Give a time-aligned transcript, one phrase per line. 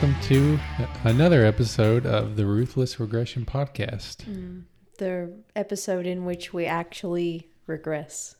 [0.00, 0.56] welcome to
[1.02, 4.24] another episode of the Ruthless Regression Podcast.
[4.98, 8.36] the episode in which we actually regress.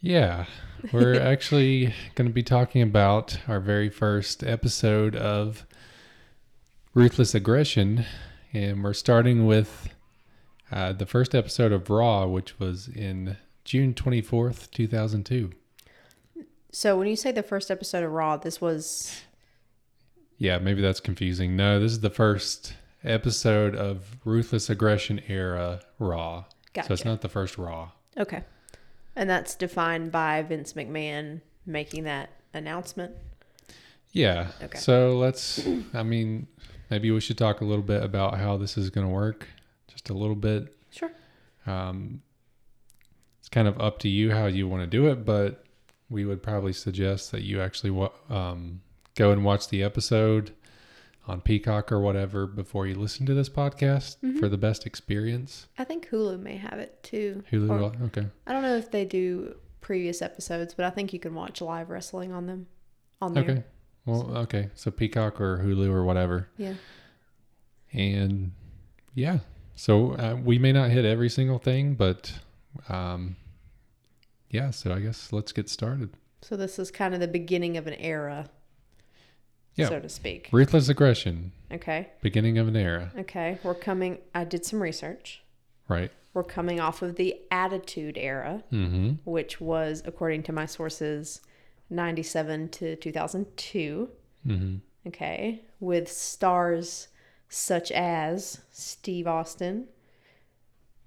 [0.00, 0.46] Yeah,
[0.90, 5.66] we're actually going to be talking about our very first episode of
[6.94, 8.06] Ruthless Aggression,
[8.54, 9.90] and we're starting with
[10.72, 13.36] uh, the first episode of Raw, which was in
[13.66, 15.50] June 24th, 2002.
[16.72, 19.20] So when you say the first episode of Raw, this was
[20.38, 21.56] Yeah, maybe that's confusing.
[21.56, 22.74] No, this is the first
[23.04, 26.44] episode of Ruthless Aggression era Raw.
[26.86, 27.90] So it's not the first Raw.
[28.16, 28.44] okay,
[29.16, 33.14] and that's defined by Vince McMahon making that announcement.
[34.12, 34.48] Yeah.
[34.62, 34.78] Okay.
[34.78, 36.46] So let's, I mean,
[36.90, 39.46] maybe we should talk a little bit about how this is going to work.
[39.88, 40.74] Just a little bit.
[40.90, 41.10] Sure.
[41.66, 42.22] Um,
[43.40, 45.64] it's kind of up to you how you want to do it, but
[46.08, 48.80] we would probably suggest that you actually um,
[49.18, 50.52] go and watch the episode
[51.26, 54.38] on Peacock or whatever before you listen to this podcast Mm-hmm.
[54.38, 55.66] for the best experience.
[55.76, 57.42] I think Hulu may have it too.
[57.52, 57.68] Hulu,
[58.00, 58.26] Or- okay.
[58.46, 61.90] I don't know if they do previous episodes, but I think you can watch live
[61.90, 62.66] wrestling on them.
[63.20, 63.42] On there.
[63.42, 63.64] Okay.
[64.06, 64.70] Well, okay.
[64.74, 66.48] So Peacock or Hulu or whatever.
[66.56, 66.74] Yeah.
[67.92, 68.52] And
[69.14, 69.38] yeah,
[69.74, 72.32] so uh, we may not hit every single thing, but
[72.88, 73.36] um,
[74.50, 74.70] yeah.
[74.70, 76.10] So I guess let's get started.
[76.42, 78.46] So this is kind of the beginning of an era,
[79.78, 79.88] Yeah.
[79.88, 80.48] so to speak.
[80.52, 82.08] Ruthless aggression, Okay.
[82.20, 83.58] beginning of an era, Okay.
[83.62, 84.18] We're coming.
[84.34, 85.42] I did some research.
[85.88, 86.10] right?
[86.34, 89.12] We're coming off of the Attitude Era, Mm-hmm.
[89.30, 91.40] which was, according to my sources,
[91.90, 94.10] 97 to 2002.
[94.46, 94.76] Mm-hmm.
[95.08, 95.62] Okay.
[95.80, 97.08] With stars
[97.48, 99.86] such as Steve Austin,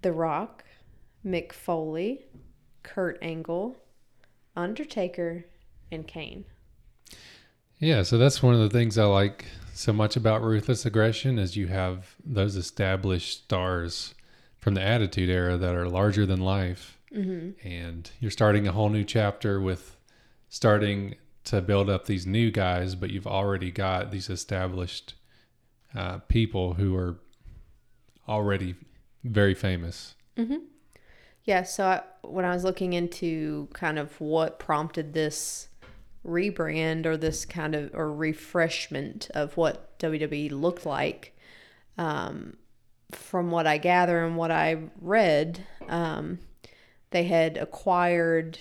[0.02, 0.63] The Rock,
[1.23, 2.25] Mick Foley,
[2.81, 3.78] Kurt Angle,
[4.56, 5.45] Undertaker,
[5.91, 6.45] and Kane.
[7.81, 8.03] Yeah.
[8.03, 11.68] So that's one of the things I like so much about ruthless aggression is you
[11.68, 14.14] have those established stars
[14.58, 17.68] from the Attitude Era that are larger than life, Mm-hmm.
[17.68, 19.97] and you're starting a whole new chapter with
[20.47, 25.16] starting to build up these new guys, but you've already got these established
[25.94, 27.19] uh, people who are
[28.30, 28.75] already
[29.25, 30.16] very famous.
[31.44, 35.68] Yeah, so I, when I was looking into kind of what prompted this
[36.25, 41.35] rebrand or this kind of or refreshment of what WWE looked like,
[41.97, 42.57] um,
[43.11, 46.39] from what I gather and what I read, um,
[47.09, 48.59] they had acquired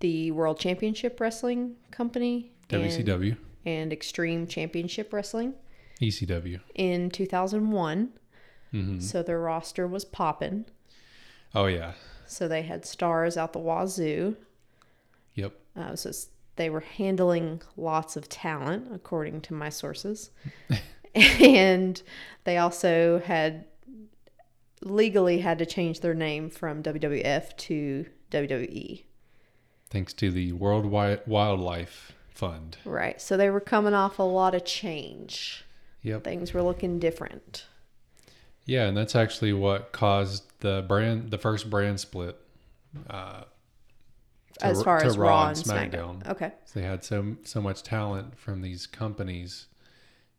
[0.00, 3.36] the World Championship Wrestling Company WCW,
[3.66, 5.54] and Extreme Championship Wrestling
[6.00, 6.60] ECW.
[6.74, 8.10] in 2001.
[8.70, 10.64] hmm So their roster was popping.
[11.54, 11.92] Oh yeah,
[12.26, 14.36] So they had stars out the wazoo.
[15.34, 15.52] yep.
[15.76, 16.10] Uh, so
[16.60, 20.30] they were handling lots of talent, according to my sources.
[21.14, 22.02] and
[22.44, 23.64] they also had
[24.82, 29.04] legally had to change their name from WWF to WWE.
[29.88, 32.76] Thanks to the World Wildlife Fund.
[32.84, 33.18] Right.
[33.22, 35.64] So they were coming off a lot of change.
[36.02, 36.24] Yep.
[36.24, 37.64] Things were looking different.
[38.66, 42.38] Yeah, and that's actually what caused the brand, the first brand split.
[43.08, 43.44] Uh,
[44.58, 46.26] to as far to as Raw Raw and and SmackDown.
[46.28, 46.52] Okay.
[46.64, 49.66] So they had so so much talent from these companies.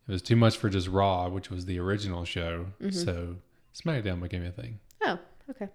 [0.08, 2.68] It was too much for just Raw, which was the original show.
[2.82, 2.92] Mm-hmm.
[2.92, 3.38] So
[3.74, 4.80] SmackDown became a thing.
[5.04, 5.70] Oh, okay.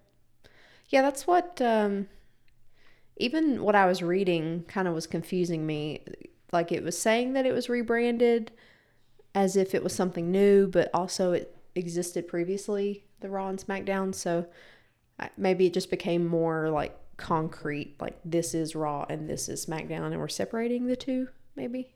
[0.89, 2.07] Yeah, that's what um
[3.17, 6.03] even what I was reading kind of was confusing me.
[6.51, 8.51] Like it was saying that it was rebranded
[9.35, 14.13] as if it was something new, but also it existed previously, the Raw and SmackDown,
[14.13, 14.47] so
[15.37, 20.07] maybe it just became more like concrete, like this is Raw and this is SmackDown
[20.11, 21.89] and we're separating the two, maybe.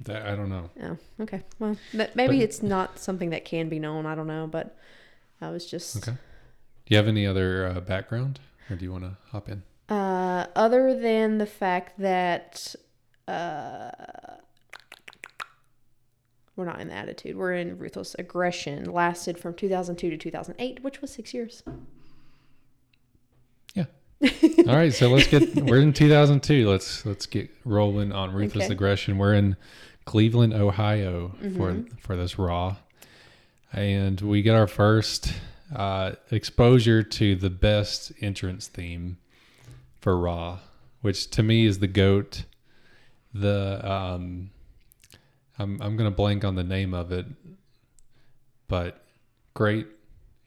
[0.00, 0.70] That I don't know.
[0.82, 1.42] Oh, okay.
[1.58, 4.76] Well, ma- maybe But- it's not something that can be known, I don't know, but
[5.40, 6.12] I was just Okay.
[6.12, 9.62] Do you have any other uh, background, or do you want to hop in?
[9.94, 12.74] Uh, other than the fact that
[13.26, 13.90] uh,
[16.56, 18.90] we're not in the attitude, we're in ruthless aggression.
[18.90, 21.62] Lasted from 2002 to 2008, which was six years.
[24.20, 25.54] All right, so let's get.
[25.64, 26.68] We're in 2002.
[26.68, 28.72] Let's let's get rolling on ruthless Okay.
[28.72, 29.16] aggression.
[29.18, 29.56] We're in
[30.06, 31.96] Cleveland, Ohio for Mm-hmm.
[32.00, 32.76] for this Raw,
[33.72, 35.32] and we get our first
[35.74, 39.18] uh, exposure to the best entrance theme
[40.00, 40.58] for Raw,
[41.02, 42.44] which to me is the goat.
[43.32, 44.50] The um,
[45.60, 47.26] I'm I'm gonna blank on the name of it,
[48.66, 49.04] but
[49.54, 49.86] great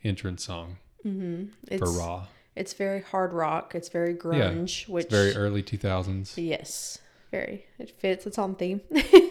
[0.03, 1.45] entrance song Mm-hmm.
[1.67, 2.25] It's, for Raw.
[2.61, 3.73] It's very hard rock.
[3.73, 6.33] It's very grunge, which It's very early 2000s.
[6.37, 6.99] yes,
[7.31, 7.65] very.
[7.79, 8.27] It fits.
[8.27, 8.81] It's on theme.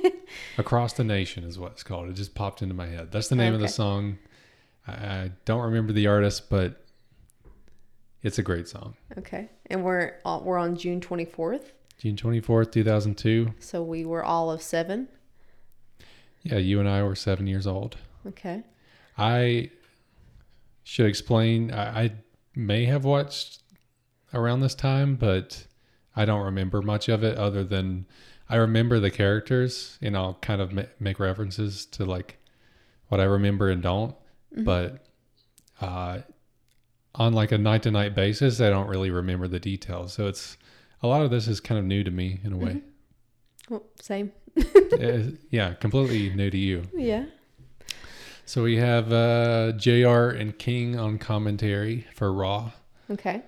[0.58, 2.08] Across the Nation is what it's called.
[2.08, 3.12] It just popped into my head.
[3.12, 4.18] That's the name of the song.
[4.84, 6.84] I, I don't remember the artist, but
[8.24, 8.94] it's a great song.
[9.16, 9.48] Okay.
[9.66, 11.70] And we're on, we're on June 24th.
[11.98, 13.54] June 24th, 2002.
[13.60, 15.06] So we were all of seven.
[16.42, 17.96] Yeah, you and I were seven years old.
[18.26, 18.64] Okay.
[19.16, 19.70] I
[20.82, 21.70] should explain.
[21.70, 22.12] I, I
[22.54, 23.62] may have watched
[24.34, 25.66] around this time, but
[26.16, 28.06] I don't remember much of it other than
[28.48, 32.38] I remember the characters and I'll kind of ma- make references to like
[33.08, 34.14] what I remember and don't.
[34.64, 35.04] But
[35.80, 36.18] uh,
[37.14, 40.12] on like a night to night basis, I don't really remember the details.
[40.12, 40.56] So it's
[41.02, 42.82] a lot of this is kind of new to me in a way.
[43.68, 44.32] Well, same.
[45.50, 46.82] Yeah, completely new to you.
[46.94, 47.26] Yeah.
[48.50, 52.72] So we have uh, JR and King on commentary for Raw.
[53.08, 53.42] Okay.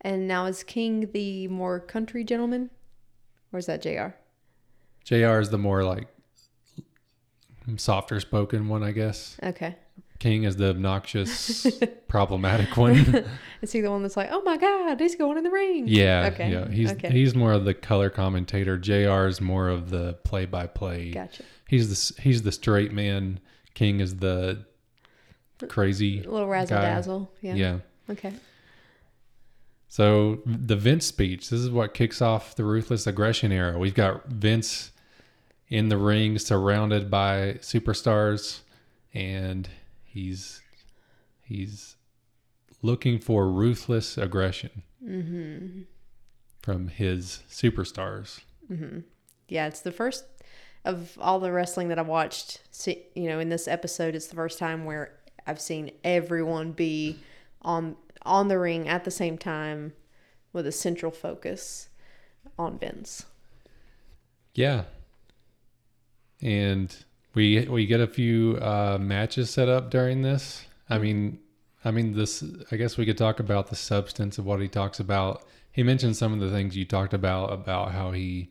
[0.00, 2.70] And now is King the more country gentleman?
[3.52, 4.14] Or is that JR?
[5.04, 6.08] JR is the more like
[7.76, 9.36] softer spoken one, I guess.
[9.42, 9.76] Okay.
[10.18, 11.66] King is the obnoxious,
[12.08, 13.24] problematic one.
[13.62, 15.88] Is he the one that's like, oh my God, he's going in the ring?
[15.88, 16.52] yeah, Okay.
[16.52, 16.68] yeah.
[16.68, 17.08] He's okay.
[17.10, 18.76] he's more of the color commentator.
[18.76, 21.10] JR is more of the play by play.
[21.10, 21.42] Gotcha.
[21.70, 23.38] He's the he's the straight man.
[23.74, 24.64] King is the
[25.68, 26.24] crazy.
[26.24, 27.32] A little razzle dazzle.
[27.40, 27.54] Yeah.
[27.54, 27.78] yeah.
[28.10, 28.32] Okay.
[29.86, 33.78] So the Vince speech, this is what kicks off the ruthless aggression era.
[33.78, 34.90] We've got Vince
[35.68, 38.62] in the ring surrounded by superstars
[39.14, 39.68] and
[40.02, 40.62] he's
[41.40, 41.94] he's
[42.82, 45.82] looking for ruthless aggression mm-hmm.
[46.62, 48.40] from his superstars.
[48.68, 49.00] Mm-hmm.
[49.48, 50.24] Yeah, it's the first
[50.84, 52.60] of all the wrestling that I've watched.
[53.14, 55.12] You know, in this episode, it's the first time where
[55.46, 57.18] I've seen everyone be
[57.62, 59.92] on on the ring at the same time
[60.52, 61.88] with a central focus
[62.58, 63.24] on Vince.
[64.54, 64.84] Yeah.
[66.42, 66.94] And
[67.34, 70.64] we we get a few uh, matches set up during this.
[70.88, 71.38] I mean,
[71.84, 72.42] I mean this.
[72.70, 75.44] I guess we could talk about the substance of what he talks about.
[75.72, 78.50] He mentioned some of the things you talked about about how he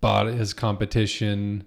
[0.00, 1.64] bought his competition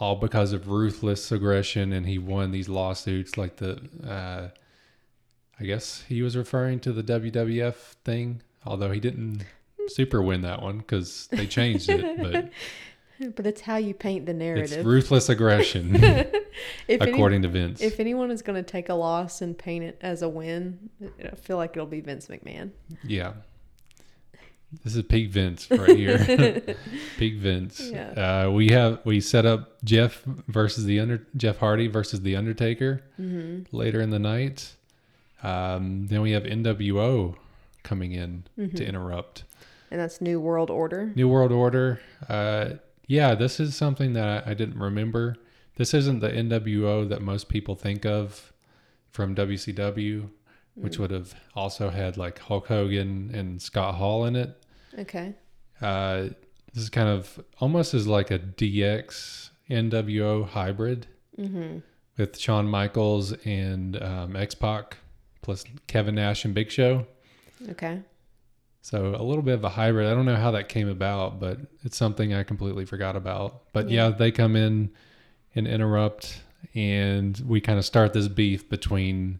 [0.00, 3.36] all because of ruthless aggression, and he won these lawsuits.
[3.36, 4.48] Like the, uh,
[5.60, 7.74] I guess he was referring to the WWF
[8.04, 9.44] thing, although he didn't
[9.88, 12.50] super win that one because they changed it, but.
[13.34, 14.78] But it's how you paint the narrative.
[14.78, 16.32] It's ruthless aggression, if
[16.88, 17.80] any- according to Vince.
[17.80, 20.88] if anyone is going to take a loss and paint it as a win,
[21.24, 22.70] I feel like it'll be Vince McMahon.
[23.02, 23.32] yeah.
[24.84, 26.18] This is peak Vince right here.
[27.18, 27.80] peak Vince.
[27.80, 28.44] Yeah.
[28.46, 33.02] Uh, we have we set up Jeff versus the under Jeff Hardy versus the Undertaker
[33.18, 33.74] Mm-hmm.
[33.74, 34.74] later in the night.
[35.42, 37.36] Um, then we have NWO
[37.82, 38.76] coming in Mm-hmm.
[38.76, 39.44] to interrupt.
[39.90, 41.12] And that's New World Order.
[41.14, 42.00] New World Order.
[42.28, 42.72] Uh,
[43.06, 45.36] yeah, this is something that I, I didn't remember.
[45.76, 48.52] This isn't the NWO that most people think of
[49.10, 50.28] from WCW,
[50.80, 54.56] which would have also had like Hulk Hogan and Scott Hall in it.
[54.98, 55.34] Okay.
[55.80, 56.28] Uh,
[56.74, 61.06] this is kind of almost as like a DX NWO hybrid
[61.38, 61.78] Mm-hmm.
[62.16, 64.96] with Shawn Michaels and um, X Pac
[65.40, 67.06] plus Kevin Nash and Big Show.
[67.68, 68.00] Okay.
[68.82, 70.08] So a little bit of a hybrid.
[70.08, 73.72] I don't know how that came about, but it's something I completely forgot about.
[73.72, 74.14] But yeah, Yeah.
[74.16, 74.90] they come in
[75.54, 76.42] and interrupt,
[76.74, 79.38] and we kind of start this beef between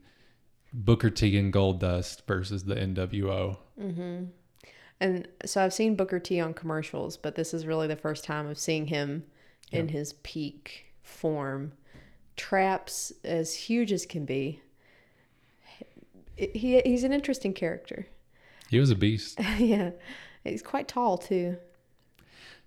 [0.72, 3.58] Booker T and Goldust versus the NWO.
[3.80, 4.24] Mm-hmm.
[5.00, 8.46] And so I've seen Booker T on commercials, but this is really the first time
[8.46, 9.24] of seeing him
[9.70, 11.72] in his peak form.
[12.36, 14.60] Traps as huge as can be.
[16.36, 18.06] He he's an interesting character.
[18.70, 19.40] He was a beast.
[19.58, 19.90] yeah,
[20.44, 21.56] he's quite tall too.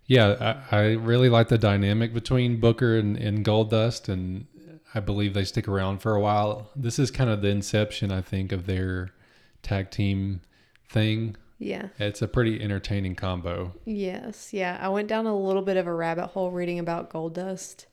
[0.08, 4.48] Yeah, I, I really like the dynamic between Booker and, and Goldust, and
[4.94, 6.70] I believe they stick around for a while.
[6.76, 9.12] This is kind of the inception, I think, of their
[9.64, 10.42] tag team
[10.90, 11.36] thing.
[11.60, 11.90] Yeah.
[12.00, 13.74] It's a pretty entertaining combo.
[13.86, 14.78] Yes, yeah.
[14.82, 17.86] I went down a little bit of a rabbit hole reading about Goldust.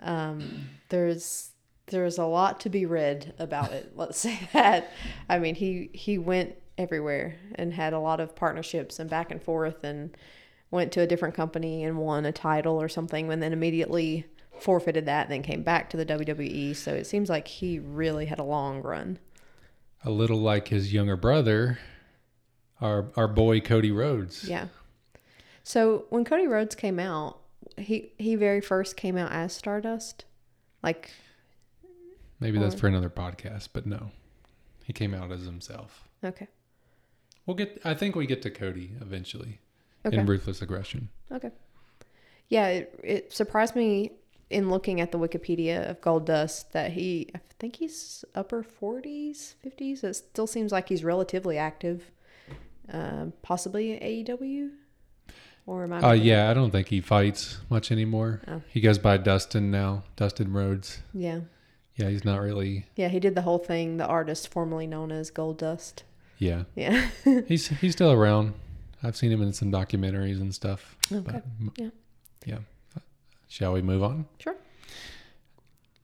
[0.00, 1.50] Um, there's
[1.86, 3.92] there's a lot to be read about it.
[3.96, 4.92] Let's say that.
[5.28, 9.42] I mean, he he went everywhere and had a lot of partnerships and back and
[9.42, 10.16] forth, and
[10.70, 14.26] went to a different company and won a title or something, and then immediately
[14.62, 16.74] forfeited that, and then came back to the WWE.
[16.76, 19.18] So it seems like he really had a long run.
[20.04, 21.78] A little like his younger brother,
[22.80, 24.44] our our boy Cody Rhodes.
[24.48, 24.68] Yeah.
[25.62, 27.38] So when Cody Rhodes came out,
[27.76, 30.24] he he very first came out as Stardust.
[30.82, 31.10] Like
[32.38, 34.10] Maybe that's for another podcast, but no,
[34.84, 36.06] he came out as himself.
[36.22, 36.48] okay.
[37.46, 37.80] We'll get.
[37.84, 39.60] I think we get to Cody eventually
[40.04, 40.16] Okay.
[40.18, 41.08] in ruthless aggression.
[41.32, 41.50] Okay.
[42.48, 44.12] Yeah, it, it surprised me
[44.50, 50.04] in looking at the Wikipedia of Goldust that he, I think he's upper 40s, 50s.
[50.04, 52.10] It still seems like he's relatively active.
[52.92, 54.70] Um, possibly AEW?
[55.66, 55.98] Or am I?
[56.00, 58.40] Uh, yeah, I don't think he fights much anymore.
[58.46, 58.62] Oh.
[58.68, 61.00] He goes by Dustin now, Dustin Rhodes.
[61.12, 61.40] Yeah.
[61.96, 62.84] Yeah, he's not really.
[62.94, 66.02] Yeah, he did the whole thing, the artist formerly known as Goldust.
[66.38, 67.08] Yeah, Yeah.
[67.48, 68.52] he's he's still around.
[69.02, 70.96] I've seen him in some documentaries and stuff.
[71.10, 71.22] Okay.
[71.24, 71.44] But,
[71.78, 71.88] Yeah.
[72.44, 72.58] yeah.
[73.56, 74.26] Shall we move on?
[74.38, 74.54] Sure.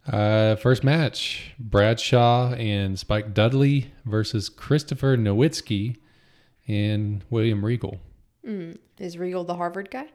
[0.06, 5.96] Uh, first match: Bradshaw and Spike Dudley versus Christopher Nowinski
[6.66, 8.00] and William Regal.
[8.48, 8.78] Mm.
[8.98, 10.06] Is Regal the Harvard guy?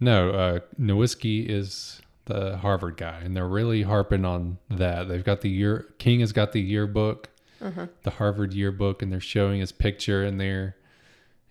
[0.00, 5.06] No, uh, Nowinski is the Harvard guy, and they're really harping on that.
[5.06, 7.28] They've got the year King has got the yearbook,
[7.60, 7.88] Uh-huh.
[8.04, 10.76] the Harvard yearbook, and they're showing his picture in there,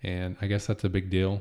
[0.02, 1.40] and I guess that's a big deal.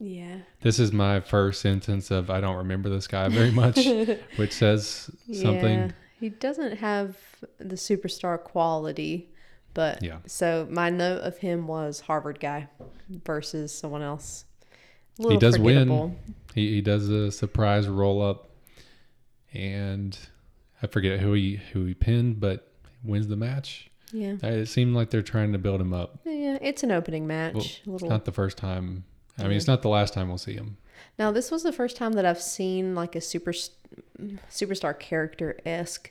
[0.00, 0.38] Yeah.
[0.62, 3.76] This is my first sentence of I don't remember this guy very much,
[4.36, 5.78] which says something.
[5.78, 5.90] Yeah.
[6.18, 7.16] He doesn't have
[7.58, 9.28] the superstar quality,
[9.74, 10.18] but Yeah.
[10.26, 12.68] so my note of him was Harvard guy
[13.24, 14.44] versus someone else.
[15.18, 16.16] He does win.
[16.54, 18.50] He he does a surprise roll up,
[19.52, 20.18] and
[20.82, 22.72] I forget who he who he pinned, but
[23.04, 23.90] wins the match.
[24.12, 24.36] Yeah.
[24.42, 26.18] It seemed like they're trying to build him up.
[26.24, 27.78] Yeah, it's an opening Well, match.
[27.78, 28.08] It's little.
[28.08, 29.04] not the first time.
[29.40, 30.76] I mean, it's not the last time we'll see him.
[31.18, 33.52] Now, this was the first time that I've seen like a super
[34.50, 36.10] superstar character esque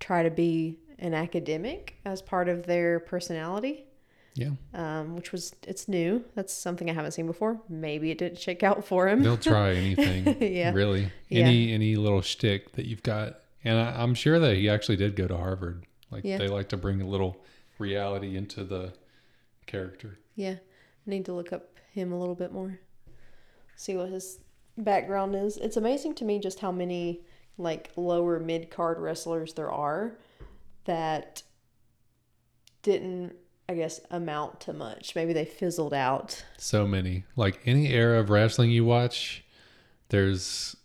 [0.00, 3.84] try to be an academic as part of their personality.
[4.34, 6.22] Yeah, Um, which was it's new.
[6.34, 7.58] That's something I haven't seen before.
[7.70, 9.22] Maybe it didn't shake out for him.
[9.22, 10.36] they'll try anything.
[10.42, 10.72] Yeah.
[10.72, 11.44] really, Yeah.
[11.46, 15.16] any any little shtick that you've got, and I, I'm sure that he actually did
[15.16, 15.86] go to Harvard.
[16.10, 16.36] Like Yeah.
[16.36, 17.42] they like to bring a little
[17.78, 18.92] reality into the
[19.66, 20.18] character.
[20.34, 22.78] Yeah, I need to look up him a little bit more.
[23.74, 24.38] See what his
[24.78, 25.56] background is.
[25.56, 27.22] It's amazing to me just how many
[27.58, 30.18] like lower mid card wrestlers there are
[30.84, 31.42] that
[32.82, 33.34] didn't,
[33.68, 35.16] I guess, amount to much.
[35.16, 36.44] Maybe they fizzled out.
[36.58, 37.24] So many.
[37.34, 39.42] Like any era of wrestling you watch,
[40.10, 40.76] there's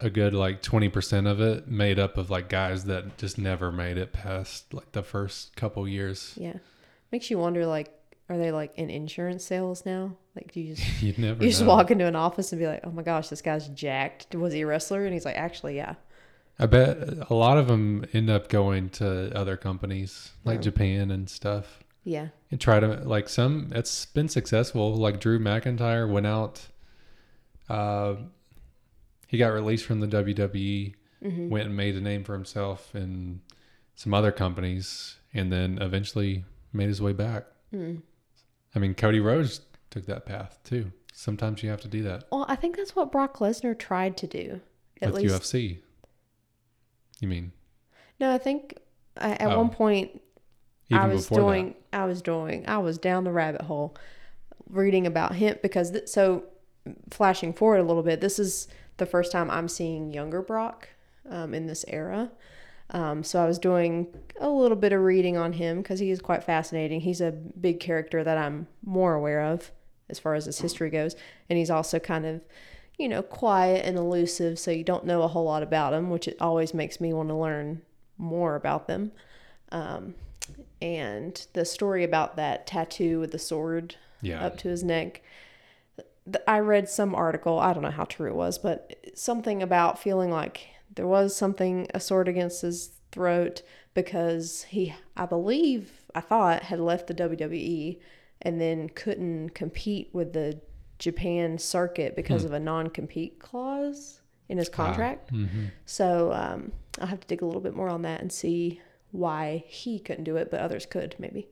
[0.00, 3.96] a good like 20% of it made up of like guys that just never made
[3.96, 6.34] it past like the first couple years.
[6.36, 6.58] Yeah,
[7.10, 7.94] makes you wonder like.
[8.30, 10.14] Are they like in insurance sales now?
[10.38, 11.68] Like, do you just You never you just know.
[11.68, 14.34] walk into an office and be like, "Oh my gosh, this guy's jacked.
[14.36, 15.94] Was he a wrestler?" And he's like, "Actually, yeah."
[16.60, 16.96] I bet
[17.30, 20.62] a lot of them end up going to other companies like Oh.
[20.62, 21.82] Japan and stuff.
[22.04, 22.28] Yeah.
[22.50, 26.66] and try to like some it's been successful like drew mcintyre went out
[27.68, 28.14] uh
[29.26, 31.48] he got released from the wwe Mm-hmm.
[31.50, 33.40] went and made a name for himself in
[33.96, 38.00] some other companies and then eventually made his way back Mm.
[38.74, 42.44] i mean cody rhodes took that path too sometimes you have to do that Well,
[42.48, 44.60] I think that's what Brock Lesnar tried to do.
[45.02, 45.78] At with least, ufc
[47.20, 47.52] you mean
[48.20, 48.76] no, I think
[49.16, 49.58] I, at Oh.
[49.58, 50.20] one point
[50.90, 53.94] even I was doing, I was doing, I was down the rabbit hole
[54.70, 56.44] reading about him because th- so
[57.10, 60.88] flashing forward a little bit, this is the first time I'm seeing younger Brock
[61.28, 62.30] um, in this era.
[62.90, 64.06] Um, so I was doing
[64.40, 67.00] a little bit of reading on him because he is quite fascinating.
[67.02, 69.70] He's a big character that I'm more aware of
[70.08, 71.16] as far as his history goes,
[71.48, 72.40] and he's also kind of,
[72.96, 74.58] you know, quiet and elusive.
[74.58, 77.28] So you don't know a whole lot about him, which it always makes me want
[77.28, 77.82] to learn
[78.16, 79.12] more about them.
[79.70, 80.14] Um,
[80.80, 85.22] and the story about that tattoo with the sword yeah up to his neck.
[86.46, 90.30] I read some article, I don't know how true it was, but something about feeling
[90.30, 93.62] like there was something, a sword against his throat
[93.94, 97.98] because he, I believe, I thought, had left the WWE
[98.42, 100.60] and then couldn't compete with the
[100.98, 105.30] Japan circuit because of a non compete clause in his contract.
[105.30, 105.46] hmm
[105.86, 108.80] So um, I'll have to dig a little bit more on that and see
[109.12, 111.48] why he couldn't do it, but others could maybe.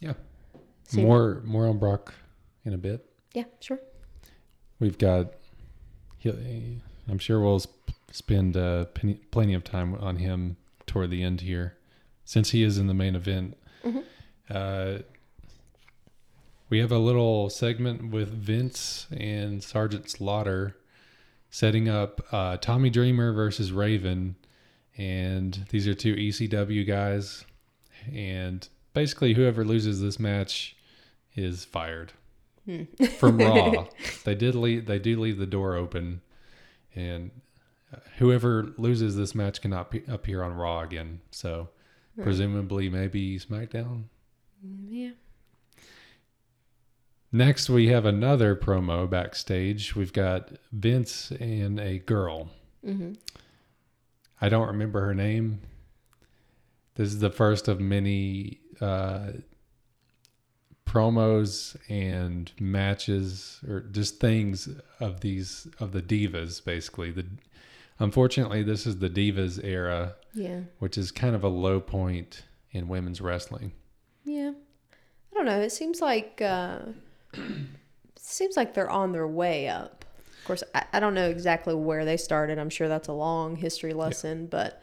[0.00, 0.14] yeah
[0.94, 2.14] more more on brock
[2.64, 3.04] in a bit
[3.34, 3.78] Yeah, sure.
[4.80, 5.34] We've got.
[6.18, 6.80] he-
[7.10, 7.62] I'm sure we'll
[8.12, 11.76] spend uh, plenty, plenty of time on him toward the end here,
[12.24, 13.56] since he is in the main event.
[13.84, 14.04] Mhm.
[14.50, 14.98] Uh,
[16.70, 20.76] we have a little segment with Vince and Sergeant Slaughter
[21.50, 24.36] setting up uh, Tommy Dreamer versus Raven,
[24.96, 27.44] and these are two ECW guys,
[28.12, 30.76] and basically whoever loses this match
[31.36, 32.12] is fired
[32.66, 32.82] Hmm.
[33.18, 33.86] from Raw.
[34.24, 34.84] they did leave.
[34.84, 36.20] They do leave the door open,
[36.94, 37.30] and
[37.94, 41.20] uh, whoever loses this match cannot pe- appear on Raw again.
[41.30, 41.70] So
[42.16, 42.24] Hmm.
[42.24, 44.04] presumably, maybe SmackDown.
[44.86, 45.12] Yeah.
[47.30, 49.94] Next, we have another promo backstage.
[49.94, 52.50] We've got Vince and a girl.
[52.84, 53.12] hmm
[54.40, 55.60] I don't remember her name.
[56.94, 59.32] This is the first of many uh,
[60.86, 64.68] promos and matches, or just things
[65.00, 66.64] of these of the divas.
[66.64, 67.26] Basically, the
[67.98, 70.60] unfortunately, this is the divas era, Yeah.
[70.78, 73.72] which is kind of a low point in women's wrestling.
[74.24, 74.52] Yeah.
[75.32, 75.60] I don't know.
[75.60, 76.78] It seems like uh
[78.16, 80.04] seems like they're on their way up.
[80.40, 82.58] Of course, I, I don't know exactly where they started.
[82.58, 84.82] I'm sure that's a long history lesson, but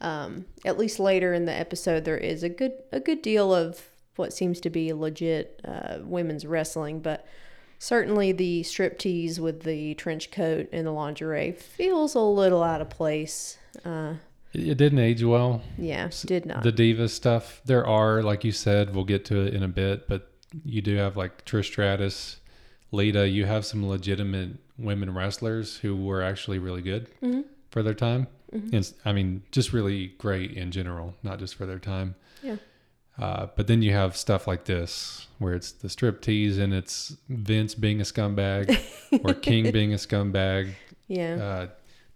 [0.00, 3.80] um, at least later in the episode, there is a good a good deal of
[4.16, 7.00] what seems to be legit uh, women's wrestling.
[7.00, 7.26] But
[7.78, 12.90] certainly, the striptease with the trench coat and the lingerie feels a little out of
[12.90, 13.58] place.
[13.84, 14.14] Uh,
[14.52, 15.62] It, it didn't age well.
[15.78, 16.62] yeah, did not.
[16.62, 17.60] The diva stuff.
[17.64, 20.31] There are, like you said, we'll get to it in a bit, but
[20.64, 22.40] you do have like Trish Stratus,
[22.90, 23.28] Lita.
[23.28, 27.44] You have some legitimate women wrestlers who were actually really good Mhm.
[27.70, 28.26] for their time.
[28.52, 28.72] Mhm.
[28.72, 32.14] And I mean, just really great in general, not just for their time.
[32.42, 32.56] Yeah.
[33.18, 37.16] Uh, but then you have stuff like this, where it's the strip tease and it's
[37.28, 38.78] Vince being a scumbag
[39.24, 40.72] or King being a scumbag.
[41.08, 41.34] yeah.
[41.34, 41.66] Uh,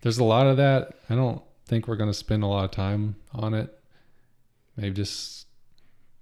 [0.03, 0.95] there's a lot of that.
[1.11, 3.73] I don't think we're going to spend a lot of time on it.
[4.77, 5.47] Maybe just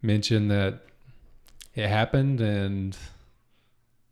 [0.02, 0.83] mention that
[1.75, 2.97] it happened and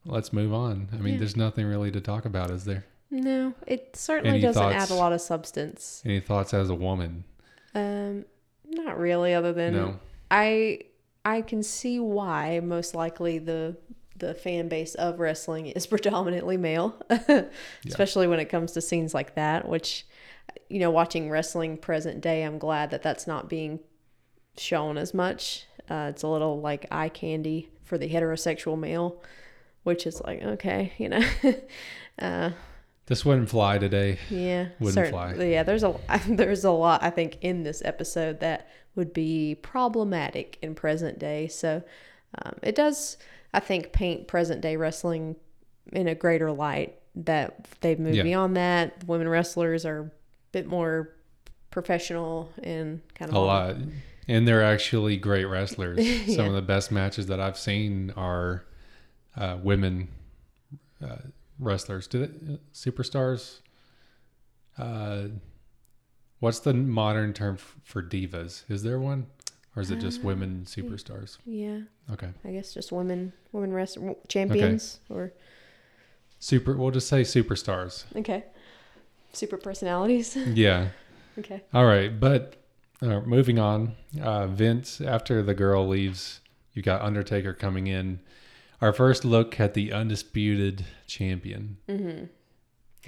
[0.04, 0.88] let's move on.
[0.92, 1.18] I mean, Yeah.
[1.20, 2.84] there's nothing really to talk about, is there?
[3.10, 4.90] No, it certainly Any doesn't thoughts?
[4.90, 6.02] add a lot of substance.
[6.04, 7.24] Any thoughts as a woman?
[7.74, 8.24] Um,
[8.66, 9.34] not really.
[9.34, 9.98] Other than no.
[10.30, 10.80] I,
[11.24, 13.76] I can see why most likely the
[14.16, 16.94] the fan base of wrestling is predominantly male,
[17.86, 19.68] especially when it comes to scenes like that.
[19.68, 20.06] Which,
[20.68, 23.80] you know, watching wrestling present day, I'm glad that that's not being
[24.56, 25.66] shown as much.
[25.92, 29.22] Uh, it's a little like eye candy for the heterosexual male,
[29.82, 31.22] which is like okay, you know.
[32.18, 32.50] uh,
[33.06, 34.18] This wouldn't fly today.
[34.30, 35.34] Yeah, Wouldn't certain- fly.
[35.44, 35.94] Yeah, there's a
[36.28, 41.48] there's a lot I think in this episode that would be problematic in present day.
[41.48, 41.82] So
[42.42, 43.18] um, it does
[43.52, 45.36] I think paint present day wrestling
[45.92, 48.22] in a greater light that they've moved Yeah.
[48.22, 49.04] beyond that.
[49.06, 50.10] Women wrestlers are a
[50.52, 51.10] bit more
[51.70, 53.76] professional and kind of A lot.
[54.28, 55.98] And they're actually great wrestlers.
[56.36, 58.64] Some of the best matches that I've seen are
[59.36, 60.08] uh, women
[61.04, 61.16] uh,
[61.58, 62.06] wrestlers.
[62.06, 63.58] Do they, superstars?
[64.78, 65.24] Uh,
[66.40, 68.62] what's the modern term f- for divas?
[68.70, 69.26] Is there one,
[69.76, 71.38] or is it just Uh, women superstars?
[71.44, 71.80] Yeah,
[72.10, 75.32] Okay, I guess just women women wrest champions or
[76.38, 76.76] super.
[76.76, 78.04] We'll just say superstars.
[78.16, 78.44] okay,
[79.32, 80.36] super personalities.
[80.54, 80.88] Yeah.
[81.38, 81.62] okay.
[81.74, 82.61] All right, but
[83.02, 83.94] uh, moving on.
[84.20, 86.40] Uh, Vince, after the girl leaves,
[86.72, 88.20] you got Undertaker coming in.
[88.80, 92.24] Our first look at the undisputed champion Mm-hmm.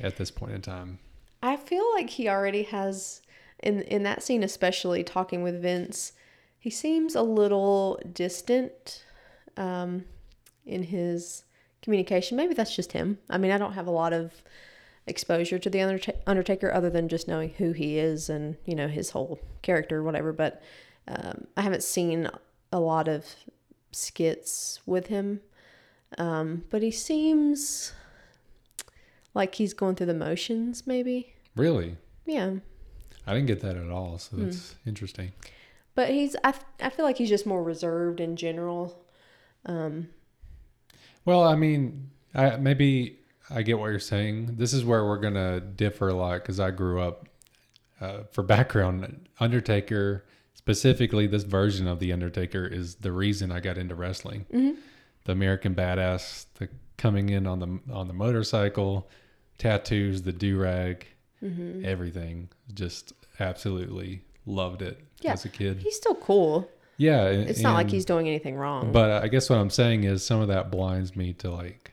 [0.05, 0.99] at this point in time.
[1.43, 3.21] I feel like he already has
[3.63, 6.13] in in that scene especially talking with Vince,
[6.59, 9.05] he seems a little distant
[9.57, 10.05] um
[10.67, 11.45] in his
[11.83, 12.37] communication.
[12.37, 13.19] Maybe that's just him.
[13.29, 14.33] I mean, I don't have a lot of
[15.07, 18.89] exposure to the Underta- Undertaker other than just knowing who he is and, you know,
[18.89, 20.63] his whole character or whatever, but
[21.07, 22.29] um, I haven't seen
[22.73, 23.27] a lot of
[23.93, 25.41] skits with him.
[26.17, 27.93] Um, but he seems
[29.35, 31.35] like he's going through the motions maybe.
[31.57, 31.97] Really?
[32.25, 32.55] Yeah.
[33.27, 35.33] I didn't get that at all, so that's interesting.
[35.95, 39.05] But he's I, I feel like he's just more reserved in general.
[39.67, 40.09] Um
[41.25, 43.19] Well, I mean, I maybe
[43.51, 44.57] I get what you're saying.
[44.57, 47.29] This is where we're gonna differ a lot because I grew up.
[48.01, 53.79] Uh, for background, Undertaker, specifically this version of the Undertaker, is the reason I got
[53.79, 54.47] into wrestling.
[54.53, 54.77] mhm.
[55.25, 59.09] The American Badass, the coming in on the on the motorcycle,
[59.59, 61.07] tattoos, the do rag,
[61.43, 61.85] Mhm.
[61.85, 62.49] everything.
[62.75, 65.33] Just absolutely loved it Yeah.
[65.33, 65.79] as a kid.
[65.79, 66.69] he's still cool.
[66.97, 68.93] Yeah, It's not like he's doing anything wrong.
[68.93, 71.93] but I guess what I'm saying is some of that blinds me to like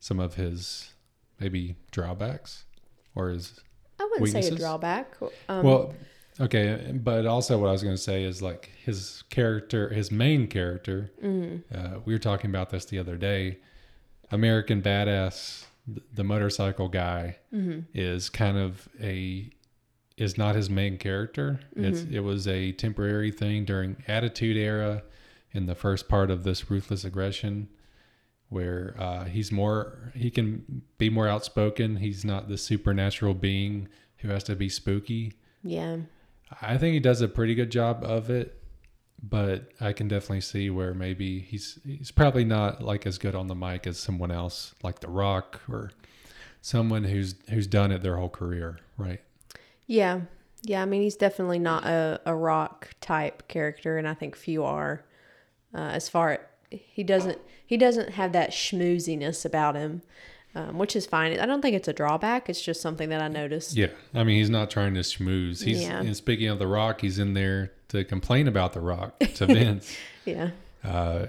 [0.00, 0.92] some of his
[1.40, 2.64] maybe drawbacks
[3.14, 3.60] or his
[4.00, 5.16] I wouldn't say a drawback.
[5.48, 5.94] Um well,
[6.40, 10.46] okay, but also what I was going to say is like his character, his main
[10.46, 11.10] character.
[11.22, 11.62] mhm.
[11.74, 13.58] Uh, we were talking about this the other day.
[14.30, 15.64] American Badass,
[16.14, 17.86] the motorcycle guy, Mhm.
[17.94, 19.50] is kind of a
[20.16, 21.60] is not his main character.
[21.76, 22.12] Mm-hmm.
[22.12, 25.04] it was a temporary thing during Attitude Era,
[25.52, 27.68] in the first part of this ruthless aggression,
[28.48, 31.96] where uh, he's more he can be more outspoken.
[31.96, 35.34] He's not the supernatural being who has to be spooky.
[35.62, 35.98] Yeah.
[36.62, 38.54] I think he does a pretty good job of it.
[39.22, 43.48] but I can definitely see where maybe he's he's probably not like as good on
[43.48, 45.90] the mic as someone else, like The Rock or
[46.60, 49.20] someone who's who's done it their whole career, right?
[49.86, 50.22] Yeah.
[50.62, 54.64] Yeah, I mean he's definitely not a, a rock type character and I think few
[54.64, 55.04] are.
[55.74, 60.02] Uh, as far he doesn't he doesn't have that schmooziness about him.
[60.54, 61.38] Um, which is fine.
[61.38, 62.48] I don't think it's a drawback.
[62.48, 63.76] It's just something that I noticed.
[63.76, 65.62] Yeah, I mean he's not trying to schmooze.
[65.62, 66.00] He's Yeah.
[66.00, 69.94] and speaking of The Rock, he's in there to complain about The Rock to Vince.
[70.24, 70.50] Yeah.
[70.82, 71.26] uh,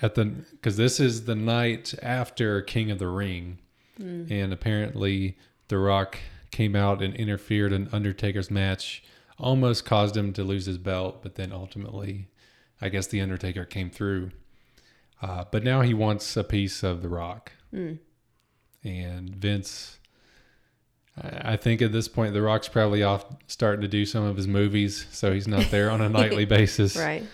[0.00, 3.58] at the because this is the night after King of the Ring,
[3.98, 5.36] and apparently
[5.68, 6.18] The Rock
[6.50, 9.04] came out and interfered in Undertaker's match,
[9.38, 12.28] almost caused him to lose his belt, but then ultimately,
[12.80, 14.30] I guess the Undertaker came through.
[15.22, 19.98] Uh, but now he wants a piece of The Rock, and Vince.
[21.20, 24.36] I I think at this point, The Rock's probably off starting to do some of
[24.36, 26.96] his movies, so he's not there on a nightly basis.
[26.96, 27.24] Right.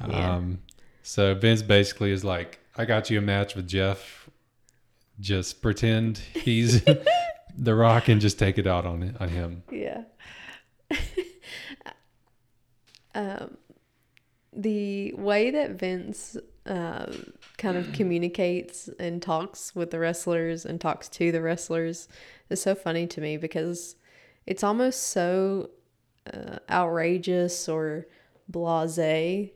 [0.00, 0.34] Yeah.
[0.34, 0.60] Um,
[1.02, 4.28] so Vince basically is like, I got you a match with Jeff.
[5.18, 6.82] Just pretend he's
[7.56, 9.62] the Rock and just take it out on on him.
[9.70, 10.02] Yeah.
[13.14, 13.56] um,
[14.62, 21.08] the way that Vince um, kind of communicates and talks with the wrestlers and talks
[21.08, 22.08] to the wrestlers
[22.50, 23.96] is so funny to me because
[24.46, 25.70] it's almost so
[26.32, 28.06] uh, outrageous or
[28.50, 29.52] blasé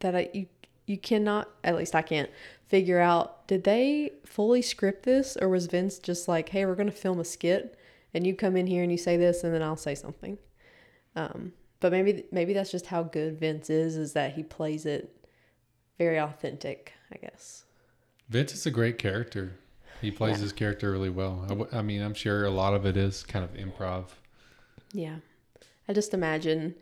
[0.00, 0.46] that I you
[0.86, 2.28] you cannot at least I can't
[2.66, 6.90] figure out did they fully script this or was Vince just like hey we're gonna
[6.90, 7.78] film a skit
[8.12, 10.38] and you come in here and you say this and then I'll say something.
[11.16, 15.14] Um but maybe maybe that's just how good Vince is is that he plays it
[15.98, 17.64] very authentic I guess
[18.30, 19.58] Vince is a great character.
[20.00, 20.42] He plays Yeah.
[20.44, 21.40] his character really well.
[21.44, 24.06] I, w- I mean, I'm sure a lot of it is kind of improv.
[24.92, 25.16] yeah
[25.88, 26.74] I just imagine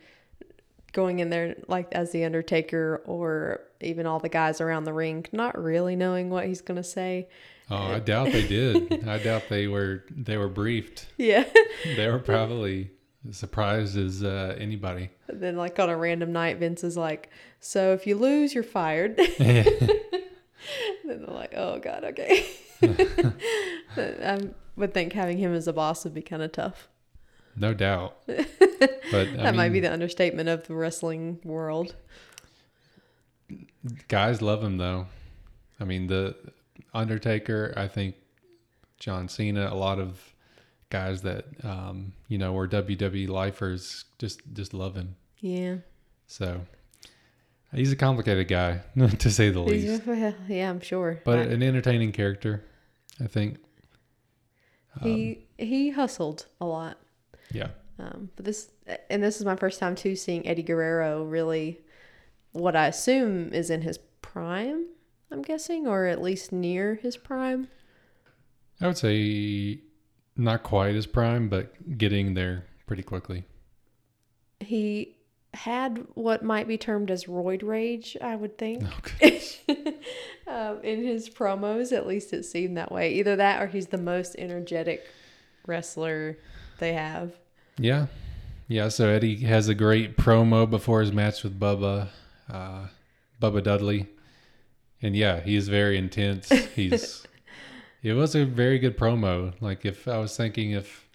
[0.93, 5.25] going in there like as the Undertaker or even all the guys around the ring
[5.33, 7.29] not really knowing what he's gonna say
[7.73, 9.05] Oh, I doubt they did.
[9.09, 11.07] I doubt they were they were briefed.
[11.17, 11.45] yeah
[11.97, 12.91] They were probably
[13.33, 15.11] surprised as uh, anybody.
[15.29, 17.29] then like on a random night Vince is like
[17.61, 19.21] so if you lose you're fired
[21.05, 22.47] Then they're like, oh god, okay.
[23.97, 26.89] I would think having him as a boss would be kind of tough.
[27.57, 28.17] no doubt.
[28.27, 31.95] But that might be the understatement of the wrestling world.
[34.09, 35.07] Guys love him though.
[35.81, 36.37] I mean, the
[36.93, 37.73] Undertaker.
[37.77, 38.17] I think
[38.99, 39.69] John Cena.
[39.73, 40.21] A lot of
[40.91, 45.17] guys that um, you know were WWE lifers just just love him.
[45.39, 45.77] Yeah.
[46.27, 46.61] So
[47.75, 48.81] he's a complicated guy
[49.19, 50.03] to say the least,
[50.49, 51.21] yeah, I'm sure.
[51.25, 52.65] but I- an entertaining character.
[53.23, 53.59] I think.
[55.01, 56.99] Um, he he hustled a lot.
[57.53, 57.69] yeah.
[57.99, 58.71] Um, but this
[59.11, 61.81] and this is my first time too seeing Eddie Guerrero really
[62.53, 64.87] what I assume is in his prime,
[65.31, 67.69] I'm guessing, or at least near his prime.
[68.81, 69.81] I would say
[70.41, 73.45] not quite as prime, but getting there pretty quickly.
[74.61, 75.17] He
[75.55, 78.85] had what might be termed as roid rage, I would think.
[78.99, 79.43] Okay.
[80.49, 83.15] um, in his promos, at least it seemed that way.
[83.15, 85.05] Either that or he's the most energetic
[85.67, 86.39] wrestler
[86.79, 87.33] they have.
[87.79, 88.07] Yeah.
[88.69, 88.89] Yeah.
[88.89, 92.09] So Eddie has a great promo before his match with Bubba,
[92.49, 92.87] uh,
[93.41, 94.07] Bubba Dudley.
[95.03, 96.51] And yeah, he is very intense.
[96.75, 97.27] He's,
[98.03, 99.53] it was a very good promo.
[99.61, 101.07] Like if I was thinking if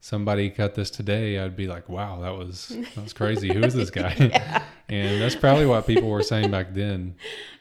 [0.00, 3.52] somebody cut this today, I'd be like, wow, that was, that was crazy.
[3.52, 4.62] Who is this guy?
[4.88, 7.14] and that's probably what people were saying back then.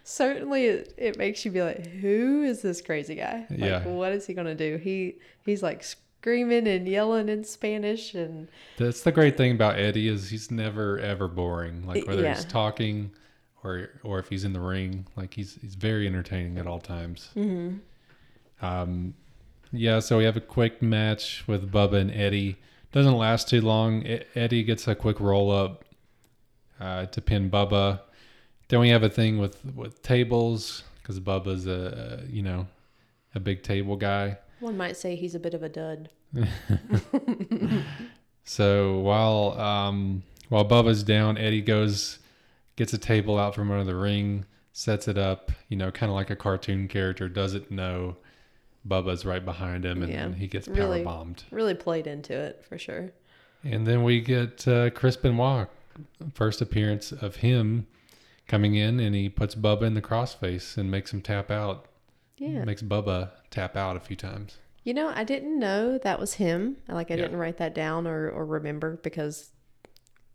[0.04, 3.46] Certainly, it, it makes you be like, "Who is this crazy guy?
[3.50, 3.88] Like, Yeah.
[3.88, 9.02] what is he gonna do?" He he's like screaming and yelling in Spanish, and That's
[9.04, 11.86] the great thing about Eddie is he's never ever boring.
[11.86, 13.12] Like whether he's talking
[13.64, 17.30] or or if he's in the ring, like he's he's very entertaining at all times.
[17.36, 17.78] Mm-hmm.
[18.62, 19.14] Um,
[19.72, 20.00] yeah.
[20.00, 22.58] So we have a quick match with Bubba and Eddie.
[22.92, 24.06] Doesn't last too long.
[24.06, 25.86] E- Eddie gets a quick roll up
[26.80, 28.02] uh, to pin Bubba.
[28.68, 32.68] Then we have a thing with with tables because Bubba's a, a you know
[33.36, 34.38] a big table guy.
[34.60, 36.10] one might say he's a bit of a dud.
[38.44, 42.20] So while um, while Bubba's down, Eddie goes
[42.76, 46.16] gets a table out from under the ring, sets it up, you know, kind of
[46.16, 47.30] like a cartoon character.
[47.30, 48.18] Doesn't know
[48.88, 51.04] Bubba's right behind him, and Yeah, then he gets power really.
[51.04, 51.44] bombed.
[51.52, 53.12] Really played into it for sure.
[53.64, 55.68] And then we get uh, Chris Benoit,
[56.34, 57.86] first appearance of him
[58.48, 61.86] coming in, and he puts Bubba in the crossface and makes him tap out.
[62.38, 62.64] Yeah.
[62.66, 64.58] Makes Bubba tap out a few times.
[64.84, 66.78] You know, I didn't know that was him.
[66.88, 67.22] Like I Yeah.
[67.24, 69.52] didn't write that down or or remember because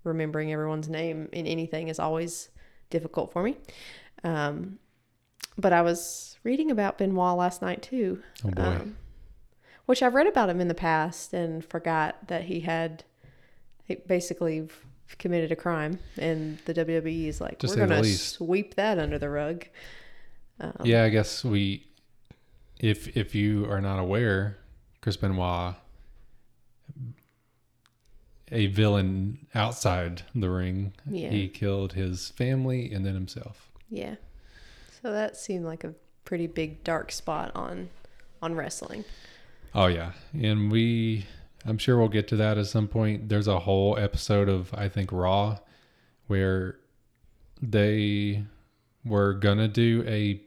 [0.05, 2.51] remembering everyone's name in anything is always
[2.91, 3.57] difficult for me.
[4.23, 4.79] Um,
[5.59, 8.23] but I was reading about Benoit last night too.
[8.45, 8.63] Oh boy.
[8.63, 8.97] Um,
[9.87, 13.05] which I've read about him in the past and forgot that he had
[13.85, 14.69] he basically
[15.19, 19.31] committed a crime, and the WWE is like, To we're gonna sweep that under the
[19.31, 19.65] rug.
[20.59, 21.87] Um, yeah, I guess we,
[22.81, 24.59] if if you are not aware,
[25.03, 25.75] Chris Benoit,
[28.51, 30.93] a villain outside the ring.
[31.09, 31.31] Yeah.
[31.31, 33.71] He killed his family and then himself.
[33.89, 34.17] yeah.
[35.07, 37.91] So that seemed like a pretty big dark spot on
[38.43, 39.05] on wrestling.
[39.73, 41.27] Oh yeah, and we,
[41.65, 43.29] I'm sure we'll get to that at some point.
[43.29, 45.59] There's a whole episode of I think Raw,
[46.27, 46.79] where
[47.63, 48.43] they
[49.05, 50.41] were gonna do a,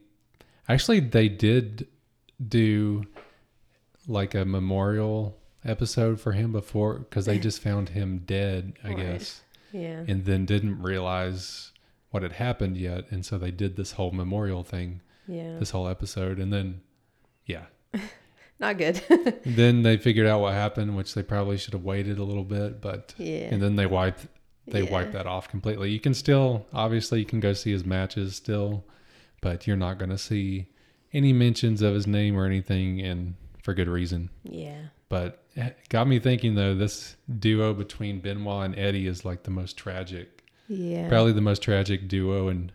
[0.68, 1.88] actually they did
[2.46, 3.06] do
[4.06, 8.96] like a memorial episode for him before because they just found him dead, I Right.
[8.98, 9.40] guess,
[9.72, 10.04] Yeah.
[10.06, 11.72] and then didn't realize
[12.10, 15.58] what had happened yet, and so they did this whole memorial thing, Yeah.
[15.58, 16.80] this whole episode, and then,
[17.46, 17.66] yeah,
[18.58, 19.00] Not good.
[19.46, 22.80] then they figured out what happened, which they probably should have waited a little bit,
[22.82, 23.48] but yeah.
[23.50, 24.26] and then they wiped
[24.66, 24.90] they Yeah.
[24.90, 25.90] wiped that off completely.
[25.90, 28.84] You can still obviously you can go see his matches still,
[29.40, 30.66] but you're not going to see
[31.12, 34.28] any mentions of his name or anything, and for good reason.
[34.44, 34.78] Yeah.
[35.08, 39.50] But it got me thinking though, this duo between Benoit and Eddie is like the
[39.50, 40.39] most tragic,
[40.72, 41.08] Yeah.
[41.08, 42.70] probably the most tragic duo in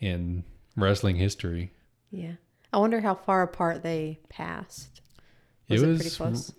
[0.00, 0.44] in
[0.76, 1.72] wrestling history.
[2.10, 2.32] Yeah.
[2.72, 5.00] I wonder how far apart they passed.
[5.68, 6.52] Was it it, was pretty close?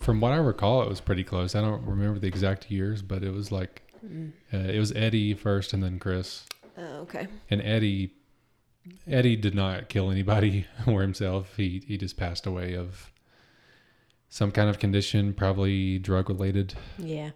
[0.00, 1.54] From what I recall, it was pretty close.
[1.54, 4.32] I don't remember the exact years, but it was like Mm.
[4.52, 6.44] uh, it was Eddie first, and then Chris.
[6.76, 7.26] Oh, okay.
[7.48, 8.12] And Eddie,
[9.06, 11.56] Eddie did not kill anybody or himself.
[11.56, 13.10] He he just passed away of
[14.28, 16.74] some kind of condition, probably drug related.
[16.98, 17.30] Yeah.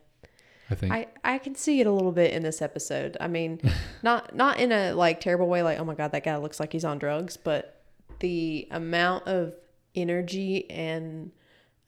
[0.71, 0.93] I think.
[0.93, 3.17] I, I can see it a little bit in this episode.
[3.21, 3.61] I mean,
[4.03, 6.73] not not in a like terrible way, like oh my god, that guy looks like
[6.73, 7.83] he's on drugs, but
[8.21, 9.55] the amount of
[9.95, 11.31] energy and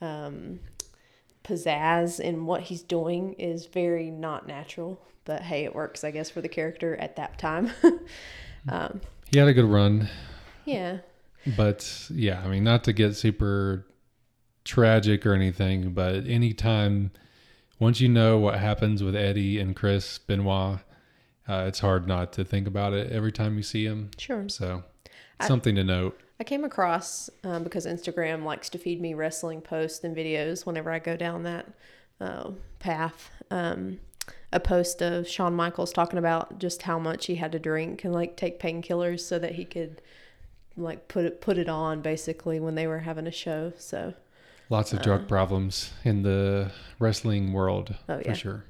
[0.01, 0.61] um,
[1.45, 5.01] pizzazz in what he's doing is very not natural.
[5.25, 7.71] But hey, it works, I guess, for the character at that time.
[8.69, 10.09] um, he had a good run,
[10.65, 10.99] yeah,
[11.57, 13.87] but yeah, I mean, not to get super
[14.65, 17.11] tragic or anything, but anytime
[17.81, 20.79] once you know what happens with Eddie and Chris Benoit,
[21.49, 24.11] uh, it's hard not to think about it every time you see him.
[24.19, 24.49] sure.
[24.49, 24.85] So
[25.41, 26.21] I- something to note.
[26.39, 30.91] I came across um, because Instagram likes to feed me wrestling posts and videos whenever
[30.91, 31.67] I go down that
[32.19, 33.31] uh, path.
[33.51, 33.99] Um,
[34.53, 38.15] a post of Shawn Michaels talking about just how much he had to drink and
[38.15, 40.01] like take painkillers so that he could
[40.77, 43.73] like put it put it on basically when they were having a show.
[43.77, 44.15] So
[44.71, 48.65] Lots of drug problems in the wrestling world Oh, for sure.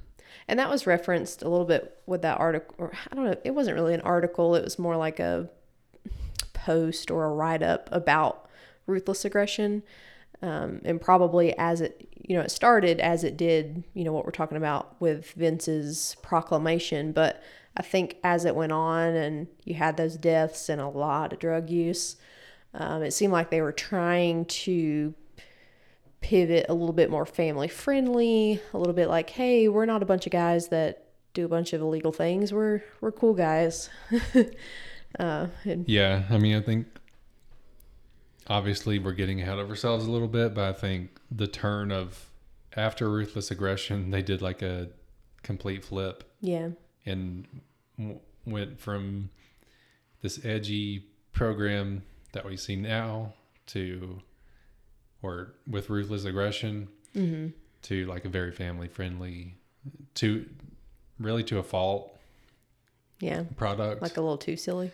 [0.48, 2.74] and that was referenced a little bit with that article.
[2.78, 3.36] Or I don't know.
[3.44, 4.54] It wasn't really an article.
[4.56, 5.48] It was more like a
[6.52, 8.48] post or a write up about
[8.86, 9.82] ruthless aggression.
[10.42, 14.24] Um, and probably as it, you know, it started as it did, you know, what
[14.24, 17.12] we're talking about with Vince's proclamation.
[17.12, 17.42] But
[17.76, 21.38] I think as it went on and you had those deaths and a lot of
[21.40, 22.16] drug use,
[22.72, 25.14] um, it seemed like they were trying to
[26.20, 30.06] pivot a little bit more family friendly, a little bit like, hey, we're not a
[30.06, 31.04] bunch of guys that
[31.35, 32.52] do a bunch of illegal things.
[32.52, 33.90] We're we're cool guys.
[35.18, 36.87] uh, and Yeah, I mean, I think
[38.46, 42.30] obviously we're getting ahead of ourselves a little bit, but I think the turn of
[42.76, 44.88] after ruthless aggression, they did like a
[45.42, 46.68] complete flip yeah,
[47.06, 47.46] and
[47.98, 49.30] w- went from
[50.22, 52.02] this edgy program
[52.33, 53.33] that we see now
[53.66, 54.20] to,
[55.22, 57.48] or with ruthless aggression, mm-hmm.
[57.83, 59.54] to like a very family friendly,
[60.14, 60.46] to
[61.18, 62.16] really to a fault
[63.20, 64.00] yeah, product.
[64.02, 64.90] like a little too silly.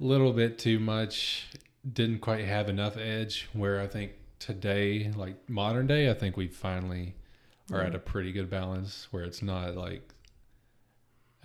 [0.00, 1.46] A little bit too much
[1.92, 6.48] didn't quite have enough edge where i think today like modern day i think we
[6.48, 7.14] finally
[7.70, 10.14] are at a pretty good balance where it's not like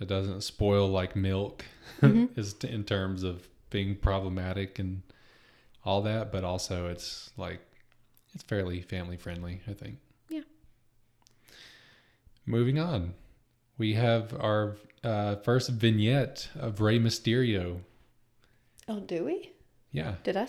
[0.00, 1.66] it doesn't spoil like milk
[2.00, 2.30] Mhm.
[2.38, 5.02] is t- in terms of being problematic and
[5.84, 7.60] all that but also it's like
[8.34, 10.42] it's fairly family friendly i think Yeah.
[12.46, 13.14] moving on
[13.80, 17.80] we have our uh, first vignette of Rey Mysterio.
[18.86, 19.52] Oh, do we?
[19.90, 20.48] Yeah, Did I?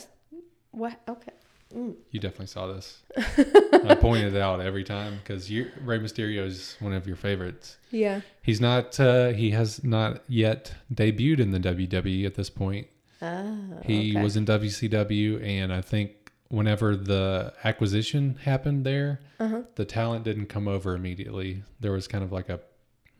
[0.72, 1.00] What?
[1.08, 1.32] Okay.
[1.74, 1.96] Mm.
[2.12, 3.00] You definitely saw this.
[3.18, 7.78] I pointed it out every time because Rey Mysterio is one of your favorites.
[7.90, 8.22] Yeah.
[8.42, 9.00] He's not.
[9.00, 12.88] Uh, he has not yet debuted in the WWE at this point.
[13.22, 13.80] Oh.
[13.86, 14.22] He okay.
[14.22, 16.21] was in WCW, and I think
[16.52, 19.62] whenever the acquisition happened there, Uh huh.
[19.76, 21.64] the talent didn't come over immediately.
[21.80, 22.60] There was kind of like a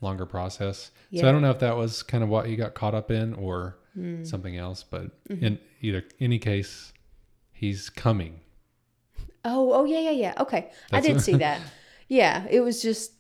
[0.02, 0.92] longer process.
[1.16, 3.34] So I don't know if that was kind of what he got caught up in
[3.34, 4.26] or Mm.
[4.26, 5.44] something else, but Mm-hmm.
[5.46, 6.94] in either any case,
[7.52, 8.40] he's coming.
[9.44, 10.34] Oh, oh yeah, yeah, yeah.
[10.40, 11.60] Okay, I That's- did see that.
[12.08, 13.12] Yeah, it was just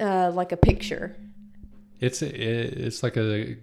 [0.00, 1.16] uh, like a picture.
[2.00, 3.56] It's it, it's like a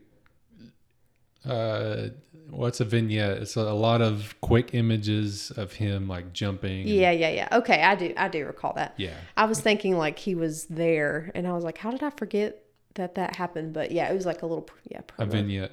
[1.46, 2.10] uh
[2.50, 3.38] what's a vignette?
[3.38, 6.88] It's a, a lot of quick images of him like jumping.
[6.88, 7.48] Yeah, yeah, yeah.
[7.52, 8.94] Okay, I do, I do recall that.
[8.98, 9.16] yeah.
[9.38, 12.64] I was thinking like he was there, and I was like, how did I forget
[12.96, 13.74] that that happened?
[13.74, 15.72] But yeah, it was like a little, yeah, A vignette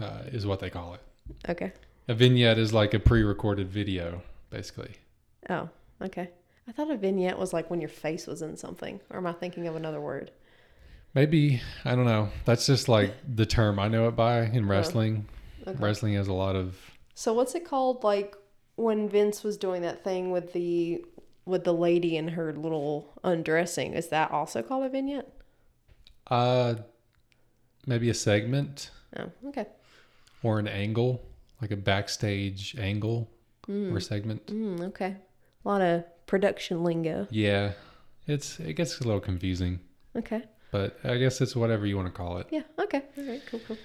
[0.00, 1.00] uh, is what they call it.
[1.48, 1.72] Okay.
[2.08, 4.92] A vignette is like a pre-recorded video, basically.
[5.50, 5.68] Oh,
[6.02, 6.30] okay.
[6.66, 9.32] I thought a vignette was like when your face was in something, or am I
[9.32, 10.30] thinking of another word?
[11.14, 12.28] Maybe I don't know.
[12.44, 15.26] That's just like the term I know it by in wrestling.
[15.68, 15.78] Okay.
[15.78, 16.76] Wrestling has a lot of
[17.14, 18.04] So what's it called?
[18.04, 18.34] Like
[18.76, 21.04] when Vince was doing that thing with the
[21.44, 23.94] with the lady and her little undressing.
[23.94, 25.28] Is that also called a vignette?
[26.30, 26.74] uh
[27.86, 29.66] maybe a segment Oh, okay.
[30.42, 31.24] or an angle,
[31.62, 33.30] like a backstage angle
[33.68, 34.46] or segment.
[34.46, 35.16] Mm, okay.
[35.64, 37.26] A lot of production lingo.
[37.30, 37.72] Yeah.
[38.26, 39.80] It's it gets a little confusing,
[40.16, 40.42] Okay.
[40.70, 42.46] but I guess it's whatever you want to call it.
[42.50, 42.62] Yeah.
[42.78, 43.02] Okay.
[43.16, 43.42] All right.
[43.50, 43.60] Cool.
[43.66, 43.78] Cool.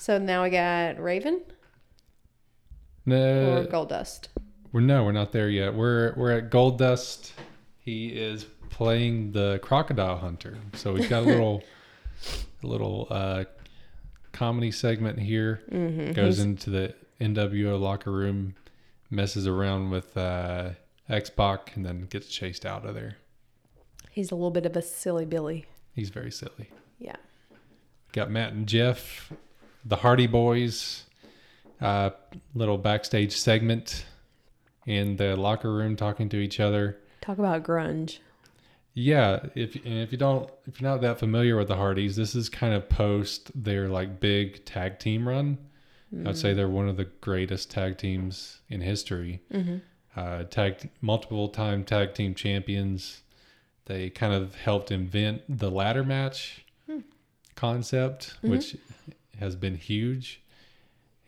[0.00, 1.42] So now we got Raven
[3.04, 3.58] No.
[3.58, 4.28] or No, Goldust.
[4.72, 5.74] we're no, we're not there yet.
[5.74, 7.32] We're we're at Goldust.
[7.80, 10.56] He is playing the crocodile hunter.
[10.72, 11.62] So he's got a little
[12.62, 13.44] a little uh
[14.32, 15.60] comedy segment here.
[15.70, 16.12] Mm-hmm.
[16.12, 18.54] Goes into the NWO locker room,
[19.10, 20.70] messes around with uh
[21.10, 23.18] X-Pac and then gets chased out of there.
[24.12, 25.66] He's a little bit of a silly Billy.
[25.94, 26.70] He's very silly.
[26.98, 27.16] Yeah.
[28.12, 29.30] Got Matt and Jeff,
[29.84, 31.04] the Hardy Boys,
[31.80, 32.10] uh,
[32.54, 34.04] little backstage segment
[34.86, 36.98] in the locker room talking to each other.
[37.20, 38.18] Talk about grunge.
[38.94, 42.34] Yeah, if and if you don't if you're not that familiar with the Hardys, this
[42.34, 45.58] is kind of post their like big tag team run.
[46.26, 49.42] I'd say they're one of the greatest tag teams in history.
[49.52, 49.76] Mm-hmm.
[50.16, 53.22] Uh, tag multiple time tag team champions.
[53.84, 56.64] They kind of helped invent the ladder match
[57.54, 58.50] concept, Mhm.
[58.50, 58.76] which
[59.40, 60.42] has been huge.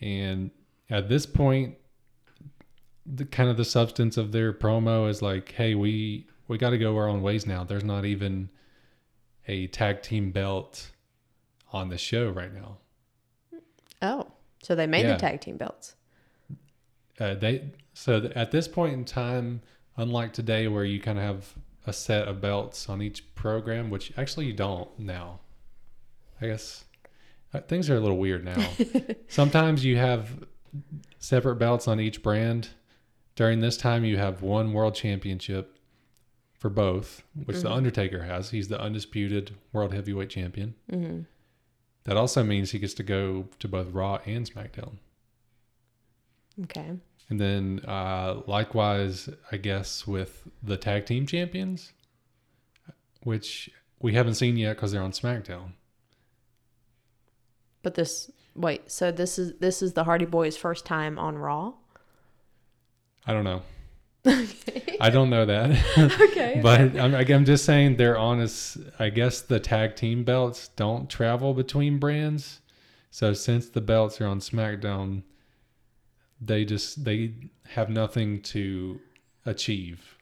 [0.00, 0.50] And
[0.88, 1.76] at this point,
[3.04, 6.78] the kind of the substance of their promo is like, "Hey, we we got to
[6.78, 7.64] go our own ways now.
[7.64, 8.48] There's not even
[9.48, 10.90] a tag team belt
[11.72, 12.78] on the show right now.
[14.02, 14.30] Oh,
[14.62, 15.14] so they made Yeah.
[15.14, 15.94] the tag team belts.
[17.18, 19.62] Uh, they so th- at this point in time,
[19.96, 21.54] unlike today, where you kind of have
[21.86, 25.40] a set of belts on each program, which actually you don't now.
[26.40, 26.84] I guess
[27.68, 28.68] things are a little weird now.
[29.28, 30.44] Sometimes you have
[31.18, 32.68] separate belts on each brand.
[33.36, 35.78] During this time, you have one world championship
[36.58, 37.76] for both, which the Mhm.
[37.76, 38.50] Undertaker has.
[38.50, 40.74] He's the undisputed world heavyweight champion.
[40.90, 41.20] Mm-hmm.
[42.04, 44.98] That also means he gets to go to both Raw and SmackDown.
[46.64, 46.92] Okay.
[47.30, 51.92] And then, uh, likewise, I guess with the tag team champions,
[53.22, 55.72] which we haven't seen yet because they're on SmackDown.
[57.82, 61.74] But this wait, so this is this is the Hardy Boys' first time on Raw.
[63.26, 63.62] I don't know.
[65.00, 66.60] I don't know that, okay.
[66.62, 68.78] but I'm, I'm just saying they're honest.
[69.00, 72.60] I guess the tag team belts don't travel between brands,
[73.10, 75.22] so since the belts are on SmackDown,
[76.40, 77.34] they just they
[77.70, 79.00] have nothing to
[79.44, 80.16] achieve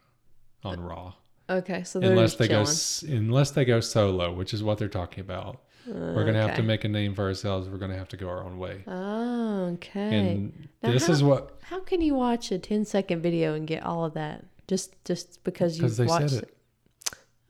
[0.65, 1.13] on uh, Raw.
[1.51, 2.69] okay, so unless they go chilling.
[2.69, 5.61] s- unless they go solo, which is what they're talking about.
[5.95, 7.69] We're gonna have to make a name for ourselves.
[7.69, 8.83] We're gonna have to go our own way.
[8.87, 10.19] Oh, okay.
[10.33, 13.67] And Now this how- is what How can you watch a 10 second video and
[13.67, 16.55] get all of that just just because you watched said it.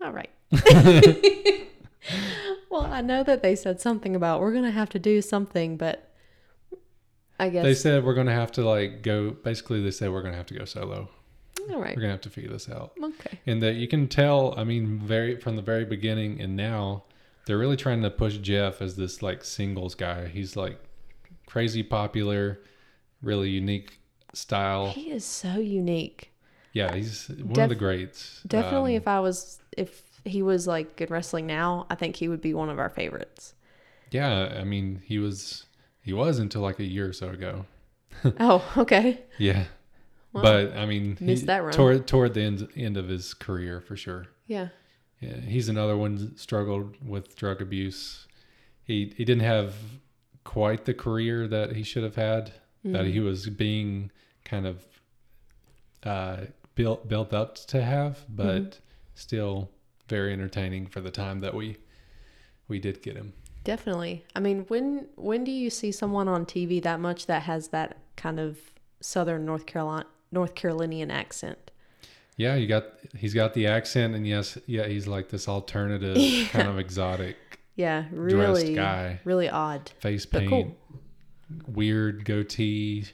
[0.03, 0.31] All right.
[2.71, 6.11] well, I know that they said something about we're gonna have to do something, but
[7.39, 9.31] I guess They said we're gonna have to like go.
[9.31, 11.09] Basically, they said we're gonna have to go solo.
[11.71, 11.95] all right.
[11.97, 12.93] We're gonna have to figure this out.
[13.03, 13.39] Okay.
[13.47, 14.55] And that you can tell.
[14.59, 17.05] I mean, very from the very beginning and now,
[17.47, 20.27] they're really trying to push Jeff as this like singles guy.
[20.29, 20.79] He's like
[21.47, 22.61] crazy popular,
[23.23, 23.99] really unique
[24.35, 24.91] style.
[24.91, 26.33] He is so unique.
[26.73, 28.43] Yeah, he's one of the greats.
[28.47, 32.29] Definitely, Um, if I was, if he was like good wrestling now, I think he
[32.29, 33.55] would be one of our favorites.
[34.13, 35.67] Yeah, I mean, he was
[36.03, 37.67] he was until like a year or so ago.
[38.41, 39.21] oh, okay.
[39.39, 39.65] Yeah,
[40.33, 41.73] Well, but I mean, he, missed that run.
[41.73, 44.27] toward toward the end end of his career for sure.
[44.47, 44.69] yeah.
[45.21, 48.27] Yeah, he's another one struggled with drug abuse.
[48.83, 49.75] He he didn't have
[50.45, 52.53] quite the career that he should have had.
[52.83, 53.13] That Mhm.
[53.13, 54.11] he was being
[54.45, 54.87] kind of
[56.03, 58.81] uh, built built up to have, but Mm-hmm.
[59.15, 59.71] still
[60.09, 61.77] very entertaining for the time that we
[62.69, 63.33] we did get him.
[63.65, 64.25] Definitely.
[64.35, 67.99] I mean, when when do you see someone on TV that much that has that
[68.17, 68.59] kind of
[69.01, 71.70] Southern North Carolina North Carolinian accent?
[72.41, 72.85] Yeah, you got
[73.15, 76.17] he's got the accent, and yes, yeah, he's like this alternative
[76.53, 77.37] kind of exotic
[77.77, 78.15] Yeah, dressed
[78.65, 79.91] really, guy, really odd.
[80.01, 80.75] face paint, cool.
[81.69, 83.05] weird goatee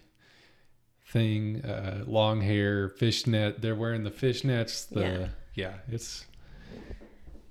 [1.09, 3.61] thing, uh, long hair, fishnet.
[3.63, 4.89] They're wearing the fishnets.
[4.89, 5.29] The Yeah.
[5.55, 6.25] yeah, it's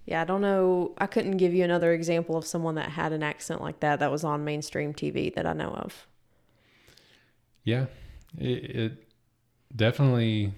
[0.06, 0.94] Yeah, I don't know.
[0.98, 4.12] I couldn't give you another example of someone that had an accent like that that
[4.12, 6.08] was on mainstream TV that I know of.
[7.66, 7.88] yeah,
[8.38, 8.92] it, it
[9.76, 10.54] definitely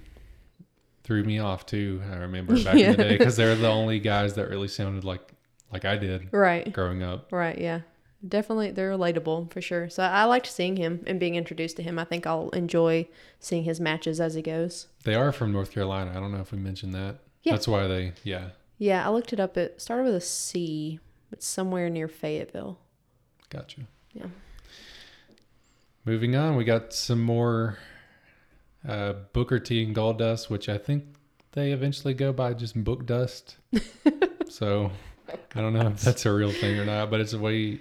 [1.08, 2.01] threw me off too.
[2.12, 5.22] I remember back in the day because they're the only guys that really sounded like
[5.72, 6.72] like I did Right.
[6.74, 7.32] growing up.
[7.32, 7.82] Right, yeah.
[8.28, 9.89] Definitely they're relatable for sure.
[9.89, 11.97] So I liked seeing him and being introduced to him.
[11.97, 13.08] I think I'll enjoy
[13.39, 14.88] seeing his matches as he goes.
[15.05, 16.12] They are from North Carolina.
[16.12, 17.20] I don't know if we mentioned that.
[17.43, 17.53] Yeah.
[17.53, 18.49] That's why they yeah.
[18.78, 19.55] Yeah, I looked it up.
[19.55, 20.99] It started with a C.
[21.32, 22.80] It's somewhere near Fayetteville.
[23.49, 23.82] Gotcha.
[24.14, 24.26] Yeah.
[26.05, 27.78] Moving on, we got some more
[28.88, 31.06] uh, Booker T and Goldust, which I think
[31.54, 33.58] they eventually go by just Book Dust.
[34.50, 34.92] so
[35.56, 37.80] I don't know if that's a real thing or not, but it's way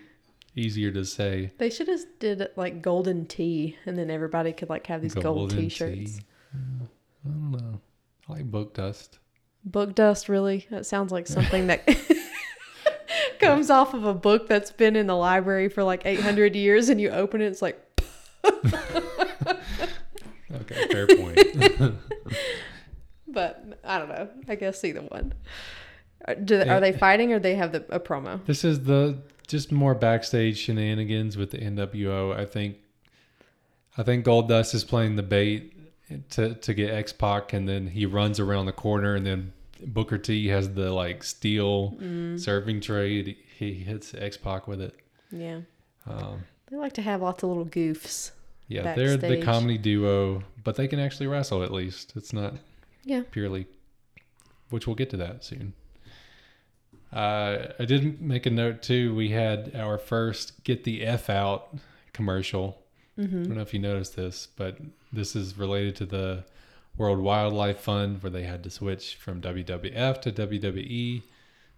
[0.54, 1.52] easier to say.
[1.58, 5.50] They should have did like golden tea, and then everybody could like have these gold
[5.50, 6.16] T-shirts.
[6.16, 6.22] Tea.
[6.54, 6.84] Uh,
[7.24, 7.80] I don't know.
[8.28, 9.18] I like Book Dust.
[9.64, 10.64] Book dust, really?
[10.70, 11.88] That sounds like something that
[13.40, 17.00] comes off of a book that's been in the library for like 800 years, and
[17.00, 17.82] you open it, it's like,
[20.70, 21.38] Okay, fair point.
[23.28, 24.28] but I don't know.
[24.48, 25.34] I guess either one.
[26.26, 28.44] Are, do, are they fighting or they have the, a promo?
[28.46, 32.36] This is the just more backstage shenanigans with the NWO.
[32.36, 32.76] I think
[33.96, 35.72] I think Goldust is playing the bait
[36.30, 39.52] to to get X Pac, and then he runs around the corner, and then
[39.84, 42.40] Booker T has the like steel Mm.
[42.40, 43.36] serving tray.
[43.58, 44.94] He hits X Pac with it.
[45.30, 45.60] Yeah.
[46.06, 48.32] Um, They like to have lots of little goofs.
[48.68, 52.12] Yeah, they're the comedy duo, but they can actually wrestle at least.
[52.16, 52.54] It's not
[53.04, 53.22] Yeah.
[53.30, 53.66] purely,
[54.70, 55.72] which we'll get to that soon.
[57.12, 59.14] Uh, I did make a note too.
[59.14, 61.74] We had our first "Get the F Out"
[62.12, 62.82] commercial.
[63.18, 64.76] I don't know if you noticed this, but
[65.10, 66.44] this is related to the
[66.98, 71.22] World Wildlife Fund, where they had to switch from WWF to WWE.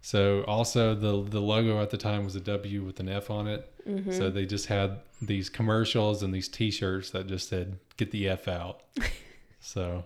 [0.01, 3.47] So also the the logo at the time was a W with an F on
[3.47, 3.71] it.
[4.11, 8.47] So they just had these commercials and these T-shirts that just said "Get the F
[8.47, 8.81] out."
[9.59, 10.03] so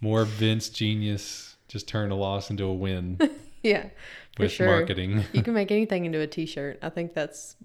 [0.00, 3.18] more Vince genius just turned a loss into a win
[3.62, 3.88] Yeah.
[4.36, 4.66] For with sure.
[4.68, 5.24] marketing.
[5.34, 6.78] You can make anything into a T-shirt.
[6.80, 7.56] I think that's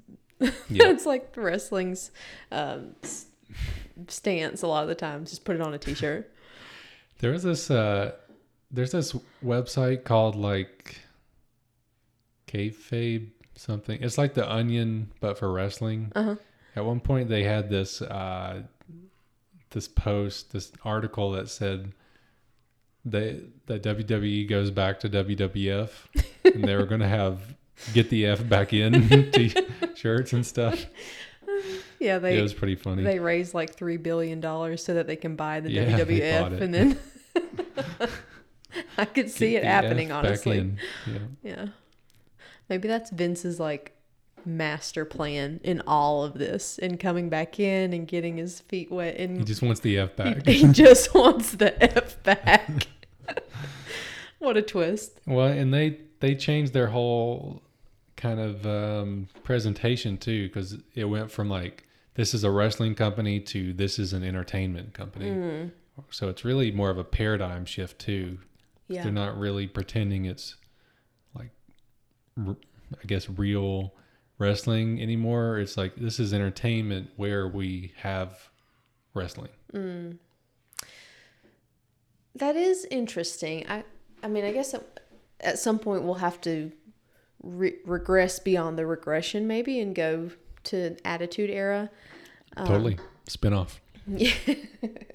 [0.42, 0.90] Yeah.
[0.90, 2.12] it's like wrestling's
[2.52, 2.96] um,
[4.08, 4.62] stance.
[4.64, 6.30] A lot of the times, just put it on a T-shirt.
[7.20, 8.14] There was this uh
[8.70, 9.14] there's this
[9.46, 10.98] website called like
[12.54, 14.02] kayfabe something.
[14.02, 16.12] It's like the Onion but for wrestling.
[16.16, 16.36] Uh-huh.
[16.76, 18.64] At one point they had this uh
[19.72, 21.94] this post, this article that said
[23.06, 25.90] they that WWE goes back to WWF
[26.46, 27.56] and they were going to have
[27.94, 30.86] get the F back in t-shirts and stuff.
[32.00, 33.04] Yeah, they it was pretty funny.
[33.04, 36.74] they raised like three billion dollars so that they can buy the Yeah, WWF, and
[36.74, 37.00] then
[38.98, 40.12] I could see Get it the happening.
[40.12, 40.74] F honestly.
[41.08, 41.20] Yeah.
[41.44, 41.66] yeah.
[42.70, 43.94] Maybe that's Vince's like
[44.46, 49.18] master plan in all of this, and coming back in and getting his feet wet,
[49.18, 50.46] and He just wants the F back.
[50.46, 52.88] he, he just wants the F back.
[54.40, 55.20] what a twist!
[55.26, 57.62] Well, and they they changed their whole
[58.16, 61.84] kind of um, presentation too, because it went from like
[62.16, 65.30] this is a wrestling company to this is an entertainment company.
[65.30, 65.72] Mm.
[66.10, 68.40] So it's really more of a paradigm shift too.
[68.88, 70.56] Yeah, They're not really pretending it's
[72.38, 73.94] I guess, real
[74.38, 75.60] wrestling anymore.
[75.60, 78.50] It's like this is entertainment where we have
[79.14, 79.52] wrestling.
[79.74, 80.18] Mm.
[82.36, 83.66] That is interesting.
[83.70, 83.84] I
[84.24, 85.00] I mean, I guess at,
[85.40, 86.72] at some point we'll have to
[87.44, 90.32] re- regress beyond the regression maybe and go
[90.66, 91.90] to attitude era.
[92.56, 93.82] Um, totally spin off.
[94.08, 94.34] Yeah.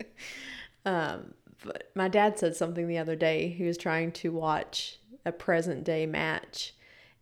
[0.85, 3.49] um, but my dad said something the other day.
[3.49, 6.75] He was trying to watch a present day match,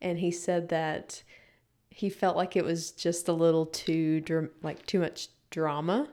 [0.06, 1.22] and he said that
[1.90, 4.22] he felt like it was just a little too
[4.62, 6.08] like too much drama.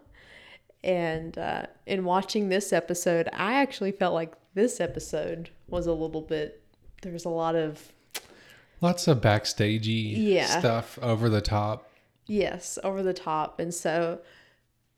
[0.83, 6.21] And uh, in watching this episode, I actually felt like this episode was a little
[6.21, 6.61] bit.
[7.03, 7.91] There was a lot of
[8.81, 10.59] Lots of backstagey Yeah.
[10.59, 11.87] stuff over the top.
[12.25, 13.59] Yes, over the top.
[13.59, 14.19] And so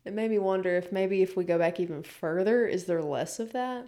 [0.06, 3.40] it made me wonder if maybe if we go back even further, is there less
[3.40, 3.86] of that?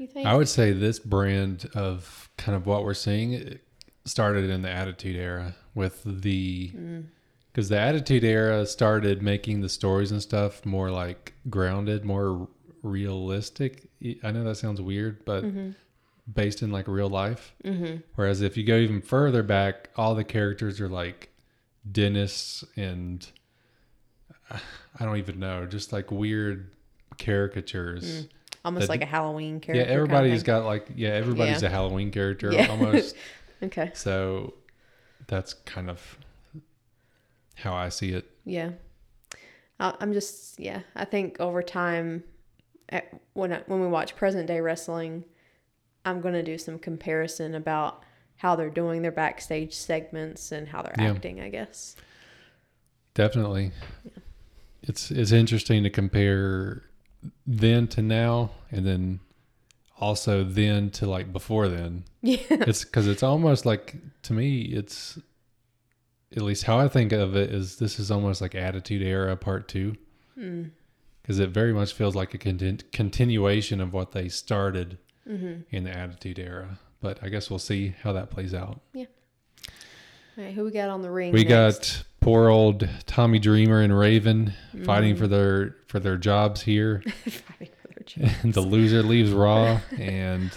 [0.00, 0.26] You think?
[0.26, 3.58] I would say this brand of kind of what we're seeing,
[4.06, 7.04] started in the Attitude Era with the Mm.
[7.52, 12.48] because the Attitude Era started making the stories and stuff more like grounded, more
[12.82, 13.88] realistic.
[14.24, 15.70] I know that sounds weird, but Mm-hmm.
[16.32, 17.54] based in like real life.
[17.64, 17.96] Mm-hmm.
[18.14, 21.28] Whereas if you go even further back, all the characters are like
[21.90, 23.28] dentists and
[24.50, 26.70] I don't even know, just like weird
[27.18, 28.26] caricatures.
[28.64, 29.82] Almost That- like a Halloween Yeah, character.
[29.84, 31.68] kind of everybody's got like yeah, everybody's Yeah.
[31.68, 32.66] a Halloween character Yeah.
[32.68, 33.16] almost.
[33.62, 33.90] Okay.
[33.94, 34.54] so
[35.26, 36.18] that's kind of
[37.56, 38.24] how I see it.
[38.44, 38.70] Yeah.
[39.78, 40.80] I'm just yeah.
[40.96, 42.24] I think over time,
[42.88, 45.24] at, when I, when we watch present day wrestling,
[46.04, 48.02] I'm gonna do some comparison about
[48.36, 51.10] how they're doing their backstage segments and how they're Yeah.
[51.12, 51.40] acting.
[51.40, 51.96] I guess.
[53.14, 53.72] Definitely.
[54.82, 56.84] It's it's interesting to compare
[57.46, 59.20] then to now and then
[60.00, 62.04] also then to like before then.
[62.22, 62.38] Yeah.
[62.50, 65.18] it's because it's almost like to me it's
[66.36, 69.68] at least how i think of it is this is almost like attitude era part
[69.68, 69.96] two
[70.38, 70.70] Mm.
[71.22, 74.98] because it very much feels like a contin- continuation of what they started
[75.28, 75.62] Mm-hmm.
[75.70, 79.06] in the attitude era but i guess we'll see how that plays out Yeah.
[80.38, 80.54] All right.
[80.54, 81.32] Who we got on the ring?
[81.32, 81.48] we next?
[81.98, 84.52] got poor old tommy dreamer and raven
[84.84, 85.18] fighting Mm.
[85.18, 88.30] for their for their jobs here Fighting for their job.
[88.42, 89.80] and the loser leaves Raw.
[89.98, 90.50] And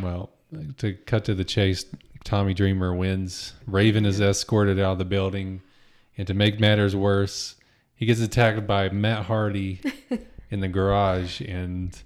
[0.00, 0.30] well,
[0.78, 1.84] to cut to the chase,
[2.24, 3.52] Tommy Dreamer wins.
[3.66, 5.60] Raven is escorted out of the building,
[6.16, 7.56] and to make matters worse,
[7.96, 9.80] he gets attacked by Matt Hardy
[10.50, 12.00] in the garage, and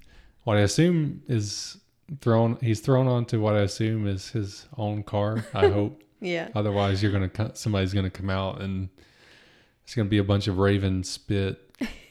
[0.44, 1.76] what I assume is
[2.20, 2.56] thrown.
[2.62, 5.44] He's thrown onto what I assume is his own car.
[5.54, 6.02] I hope.
[6.22, 6.48] Yeah.
[6.54, 8.88] Otherwise, you're gonna somebody's gonna come out and
[9.84, 11.58] it's gonna be a bunch of Raven spit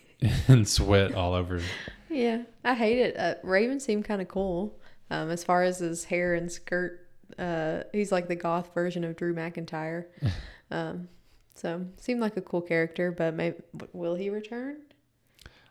[0.47, 1.61] and sweat all over.
[2.09, 3.17] Yeah, I hate it.
[3.17, 4.77] Uh, Raven seemed kind of cool.
[5.09, 7.07] Um, as far as his hair and skirt,
[7.39, 10.05] uh, he's like the goth version of Drew McIntyre.
[10.71, 11.07] um,
[11.55, 13.57] so seemed like a cool character, but maybe
[13.93, 14.77] will he return?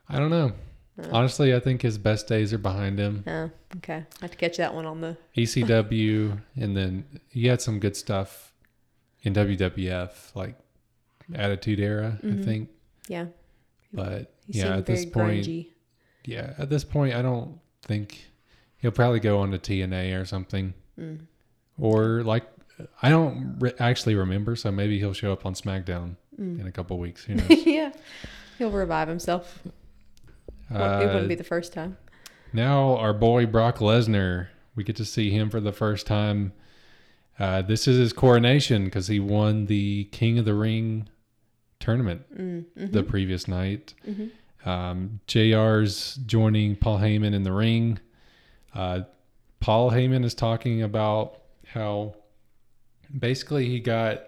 [0.09, 0.53] I don't know.
[1.11, 3.25] Honestly, I think his best days are behind him.
[3.27, 4.05] Oh, okay.
[4.21, 5.17] I have to catch that one on the.
[5.37, 8.53] ECW, and then he had some good stuff
[9.23, 10.57] in WWF, like
[11.35, 12.41] Attitude Era, Mhm.
[12.41, 12.69] I think.
[13.09, 13.27] Yeah,
[13.93, 15.69] But he yeah, at this point, grungy.
[16.25, 18.31] yeah, at this point, I don't think
[18.79, 21.21] he'll probably go on to TNA or something, Mm.
[21.79, 22.45] or like
[23.03, 26.61] I don't re- actually remember, so maybe he'll show up on SmackDown Mm.
[26.61, 27.25] in a couple weeks.
[27.25, 27.67] Who knows?
[27.67, 27.93] yeah,
[28.59, 29.63] he'll revive himself.
[30.71, 31.97] Well, it wouldn't be the first time.
[32.53, 36.53] Now, our boy Brock Lesnar, we get to see him for the first time.
[37.39, 41.09] Uh, this is his coronation because he won the King of the Ring
[41.79, 42.65] tournament Mm.
[42.77, 43.95] hmm the previous night.
[44.05, 44.27] hmm
[44.69, 47.99] Um, JR's joining Paul Heyman in the ring.
[48.75, 49.03] Uh,
[49.61, 52.15] Paul Heyman is talking about how
[53.19, 54.27] basically he got,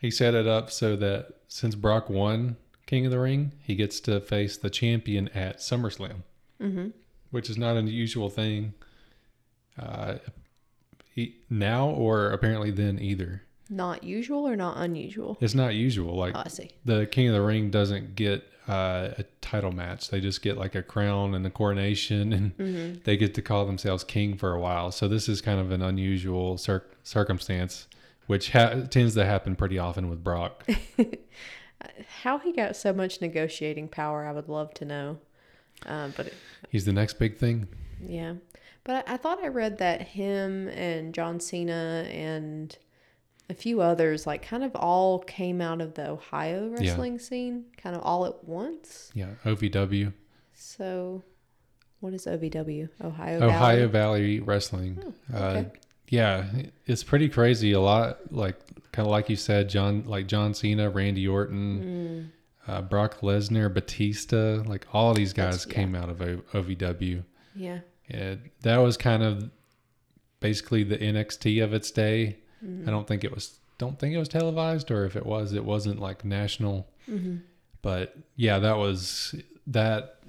[0.00, 2.56] he set it up so that since Brock won
[2.86, 6.22] King of the Ring, he gets to face the champion at SummerSlam
[6.60, 6.88] hmm
[7.30, 8.72] which is not an usual thing
[9.78, 10.14] uh,
[11.16, 13.42] e- now or apparently then either.
[13.68, 15.36] Not usual or not unusual.
[15.40, 16.14] It's not usual.
[16.16, 16.70] Like Oh, I see.
[16.84, 20.74] the King of the Ring doesn't get uh, a title match; they just get like
[20.76, 24.60] a crown and a coronation, and hmm they get to call themselves king for a
[24.60, 24.92] while.
[24.92, 27.86] So this is kind of an unusual cir- circumstance,
[28.28, 30.64] which ha- tends to happen pretty often with Brock.
[32.22, 35.18] How he got so much negotiating power, I would love to know.
[35.84, 36.34] Uh, but it,
[36.70, 37.68] He's the next big thing.
[38.06, 38.34] yeah,
[38.84, 42.76] but I, thought I read that him and John Cena and
[43.50, 46.78] a few others, like, kind of all came out of the Ohio Yeah.
[46.90, 49.10] wrestling scene, kind of all at once.
[49.14, 50.12] Yeah, OVW,
[50.54, 51.22] So,
[52.00, 52.88] what is OVW?
[53.04, 53.42] Ohio.
[53.48, 53.86] Ohio Valley?
[53.86, 54.98] Valley Wrestling.
[55.32, 55.70] Oh, Uh, okay.
[56.08, 56.46] Yeah,
[56.86, 57.72] it's pretty crazy.
[57.72, 58.56] A lot like
[58.92, 62.30] kind of like you said, John like John Cena, Randy Orton,
[62.68, 65.74] Mm, uh, Brock Lesnar, Batista, like all these guys That's- yeah.
[65.74, 67.22] came out of o- OVW.
[67.54, 67.80] yeah.
[68.08, 69.50] And that was kind of
[70.40, 72.36] basically the NXT of its day.
[72.64, 72.88] Mm-hmm.
[72.88, 75.64] I don't think it was don't think it was televised or if it was it
[75.64, 76.86] wasn't like national.
[77.06, 77.36] hmm
[77.82, 79.34] But yeah, that was
[79.66, 80.20] that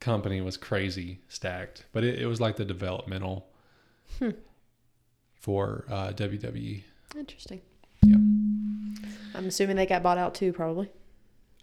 [0.00, 1.86] company was crazy stacked.
[1.92, 3.46] But it, it was like the developmental
[4.18, 4.30] Hmm.
[5.48, 6.82] For uh, WWE.
[7.16, 7.62] Interesting.
[8.02, 8.16] Yeah.
[9.34, 10.90] I'm assuming they got bought out too, probably.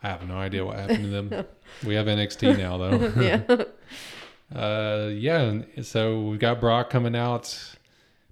[0.01, 1.45] I have no idea what happened to them.
[1.85, 3.13] we have NXT now though.
[3.21, 4.59] yeah.
[4.59, 5.61] uh, yeah.
[5.83, 7.75] So we've got Brock coming out.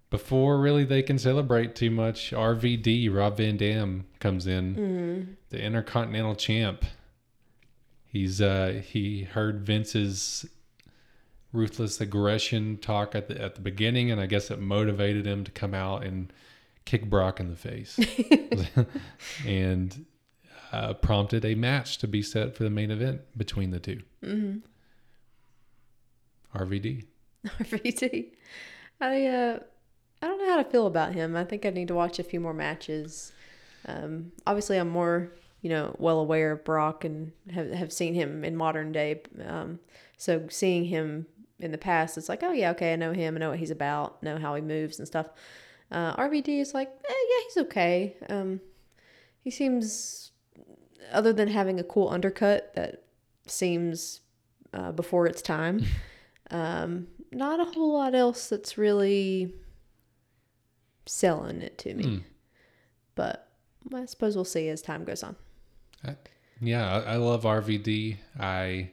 [0.10, 4.76] Before really they can celebrate too much, RVD Rob Van Dam comes in.
[4.76, 6.84] mm the intercontinental champ.
[8.08, 10.47] He's uh he heard Vince's
[11.54, 15.51] ruthless aggression talk at the at the beginning, and I guess it motivated him to
[15.51, 16.34] come out and
[16.86, 17.97] kick Brock in the face,
[19.47, 20.06] and
[20.74, 24.58] uh, prompted a match to be set for the main event between the 2 Mm-hmm.
[26.58, 27.06] RVD.
[27.47, 28.32] RVD.
[29.01, 29.60] I uh,
[30.22, 31.36] I don't know how to feel about him.
[31.36, 33.32] I think I need to watch a few more matches.
[33.86, 35.32] Um, obviously, I'm more
[35.62, 39.22] you know well aware of Brock and have have seen him in modern day.
[39.45, 39.80] Um,
[40.18, 41.26] so seeing him
[41.60, 43.36] in the past, it's like, oh yeah, okay, I know him.
[43.36, 44.22] I know what he's about.
[44.24, 45.30] Know how he moves and stuff.
[45.91, 48.18] Uh, RVD is like, eh, yeah, he's okay.
[48.30, 48.62] Um,
[49.41, 50.32] he seems,
[51.12, 53.04] other than having a cool undercut that
[53.45, 54.22] seems
[54.74, 55.86] uh, before its time.
[56.51, 59.56] Um, not a whole lot else that's really
[61.06, 62.04] selling it to me.
[62.04, 62.18] Hmm.
[63.16, 63.47] But
[63.93, 65.36] I suppose we'll see as time goes on.
[66.62, 68.18] Yeah, I, I love RVD.
[68.39, 68.91] I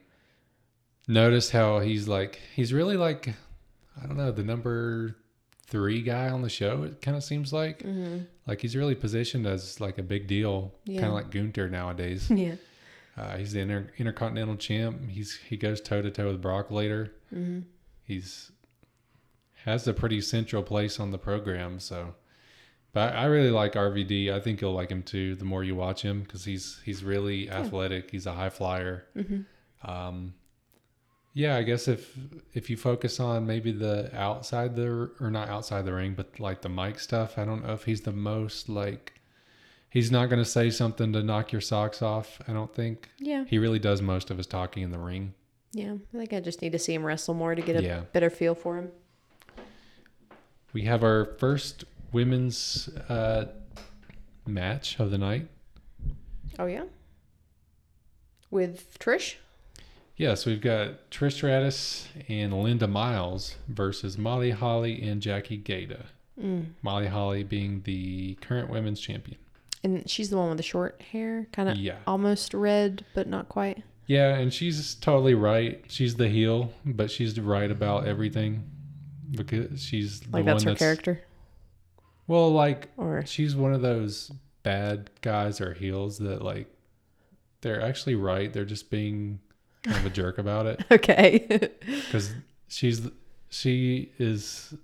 [1.10, 3.28] noticed how he's like he's really like
[4.02, 5.16] I don't know the number
[5.66, 6.82] three guy on the show.
[6.84, 8.18] It kind of seems like Mm-hmm.
[8.46, 11.00] like he's really positioned as like a big deal, Yeah.
[11.00, 12.30] kind of like Gunther nowadays.
[12.34, 12.54] Yeah.
[13.16, 15.08] Uh, he's the inter- intercontinental champ.
[15.10, 17.12] He's he goes toe to toe with Brock later.
[17.34, 17.60] Mm-hmm.
[18.04, 18.50] He's
[19.64, 21.80] has a pretty central place on the program.
[21.80, 22.14] So,
[22.92, 24.32] but I, I really like RVD.
[24.32, 25.34] I think you'll like him too.
[25.34, 28.10] The more you watch him, because he's he's really athletic.
[28.10, 29.04] He's a high flyer.
[29.16, 29.90] Mm-hmm.
[29.90, 30.34] Um,
[31.32, 32.16] yeah, I guess if
[32.54, 36.62] if you focus on maybe the outside the or not outside the ring, but like
[36.62, 39.14] the mic stuff, I don't know if he's the most like.
[39.88, 42.40] He's not going to say something to knock your socks off.
[42.46, 43.44] I don't think Yeah.
[43.48, 45.34] he really does most of his talking in the ring.
[45.72, 45.94] Yeah.
[46.14, 48.00] I think I just need to see him wrestle more to get a Yeah.
[48.12, 48.92] better feel for him.
[50.72, 53.46] We have our first women's uh,
[54.46, 55.48] match of the night.
[56.56, 56.84] Oh yeah.
[58.50, 59.36] With Trish.
[60.20, 66.04] Yes, we've got Trish Stratus and Linda Miles versus Molly Holly and Jackie Gayda.
[66.38, 66.72] Mm.
[66.82, 69.38] Molly Holly being the current women's champion.
[69.82, 71.96] And she's the one with the short hair, kind of Yeah.
[72.06, 73.82] almost red, but not quite.
[74.08, 75.82] Yeah, and she's totally right.
[75.88, 78.64] She's the heel, but she's right about everything
[79.30, 81.22] because she's the Like one that's her that's character,
[82.26, 84.30] well, like or she's one of those
[84.62, 86.66] bad guys or heels that like
[87.62, 88.52] they're actually right.
[88.52, 89.40] They're just being
[89.82, 91.70] kind of a jerk about it okay.
[91.80, 92.32] because
[92.68, 93.08] she's
[93.48, 94.74] she is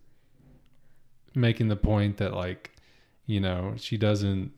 [1.35, 2.71] making the point that like
[3.27, 4.53] you know she doesn't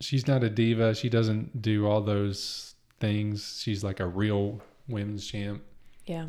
[0.00, 0.94] she's not a diva.
[0.94, 3.60] She doesn't do all those things.
[3.62, 5.62] She's like a real women's champ,
[6.06, 6.26] yeah.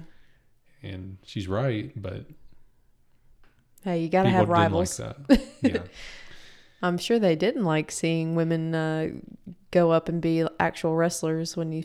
[0.82, 1.92] and she's right.
[1.96, 2.26] But
[3.84, 5.00] Hey, you gotta have rivals.
[5.00, 5.42] Like.
[5.62, 5.80] Yeah.
[6.84, 9.08] I'm sure they didn't like seeing women uh,
[9.72, 11.84] go up and be actual wrestlers when you.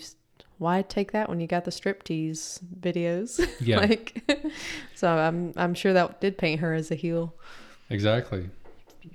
[0.62, 3.44] Why take that when you got the striptease videos?
[3.60, 3.80] Yeah.
[3.80, 4.22] like,
[4.94, 7.34] so I'm I'm sure that did paint her as a heel.
[7.90, 8.48] Exactly.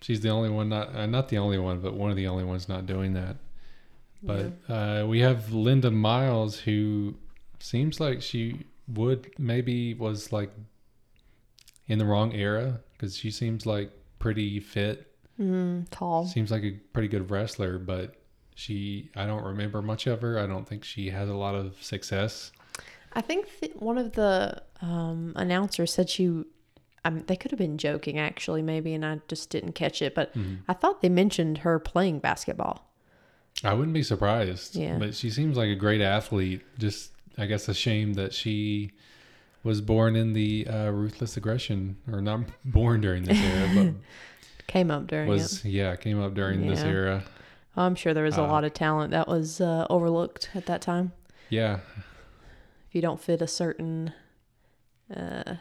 [0.01, 2.43] She's the only one not uh, not the only one, but one of the only
[2.43, 3.37] ones not doing that.
[4.21, 7.15] But uh, we have Linda Miles, who
[7.59, 10.51] seems like she would maybe was like
[11.87, 13.89] in the wrong era because she seems like
[14.19, 15.07] pretty fit.
[15.39, 16.25] mm, tall.
[16.25, 18.15] Seems like a pretty good wrestler, but
[18.57, 20.39] she I don't remember much of her.
[20.39, 22.51] I don't think she has a lot of success.
[23.13, 26.43] I think th- one of the um, announcers said she.
[27.05, 30.13] Um, they could have been joking actually, maybe, and I just didn't catch it.
[30.15, 30.57] But Mhm.
[30.67, 32.91] I thought they mentioned her playing basketball.
[33.63, 34.75] I wouldn't be surprised.
[34.75, 34.97] Yeah.
[34.97, 36.63] But she seems like a great athlete.
[36.79, 38.91] Just, I guess, a shame that she
[39.63, 43.93] was born in the uh, ruthless aggression, or not born during this era, but
[44.67, 45.69] Came up during was, it.
[45.69, 47.23] yeah, came up during this era.
[47.81, 50.81] I'm sure there was a uh, lot of talent that was uh, overlooked at that
[50.81, 51.11] time.
[51.49, 51.79] Yeah.
[52.87, 54.13] If you don't fit a certain,
[55.15, 55.59] uh, I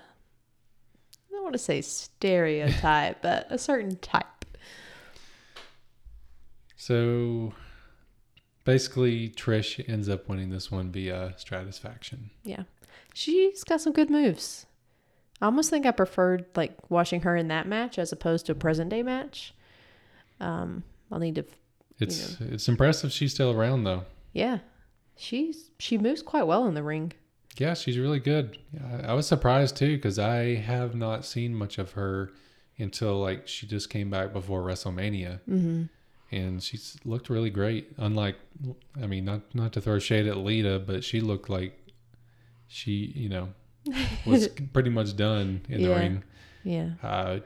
[1.30, 4.26] don't want to say stereotype, but a certain type.
[6.76, 7.52] So
[8.64, 12.30] basically, Trish ends up winning this one via Stratusfaction.
[12.44, 12.62] Yeah,
[13.12, 14.66] she's got some good moves.
[15.40, 18.54] I almost think I preferred like watching her in that match as opposed to a
[18.54, 19.52] present day match.
[20.40, 21.44] Um, I'll need to,
[21.98, 24.04] It's it's impressive she's still around though.
[24.32, 24.58] yeah,
[25.16, 27.12] she's she moves quite well in the ring.
[27.56, 28.58] Yeah, she's really good.
[28.84, 32.30] I I was surprised too because I have not seen much of her
[32.78, 35.82] until like she just came back before WrestleMania, Mm-hmm.
[36.36, 37.92] and she's looked really great.
[37.96, 38.36] Unlike,
[39.02, 41.72] I mean, not not to throw shade at Lita, but she looked like
[42.68, 43.48] she, you know,
[44.26, 46.24] was pretty much done in the ring.
[46.64, 47.38] Yeah, Uh,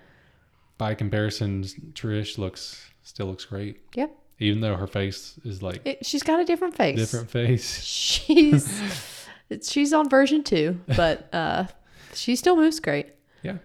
[0.78, 3.80] by comparison, Trish looks still looks great.
[3.94, 4.16] Yep.
[4.40, 6.96] Even though her face is like it, she's got a different face.
[6.96, 7.80] different face.
[7.84, 11.66] She's It's, she's on version two, but uh,
[12.14, 13.08] she still moves great.
[13.42, 13.58] Yeah.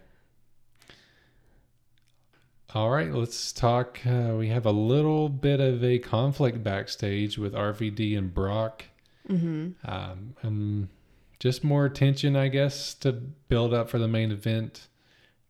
[2.74, 4.00] All right, let's talk.
[4.06, 8.86] Uh, we have a little bit of a conflict backstage with RVD and Brock.
[9.30, 9.90] Mm-hmm.
[9.90, 10.90] Um, um,
[11.40, 14.88] just more tension, I guess, to build up for the main event.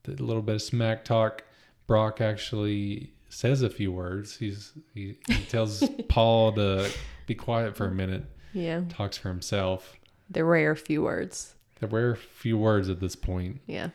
[0.08, 1.44] A little bit of smack talk.
[1.88, 4.38] Brock actually says a few words.
[4.38, 6.90] He's he, he tells Paul to
[7.28, 8.24] be quiet for a minute.
[8.54, 9.96] Yeah, Talks for himself.
[10.30, 11.56] the rare few words.
[11.82, 13.60] There were a few words at this point.
[13.68, 13.90] Yeah,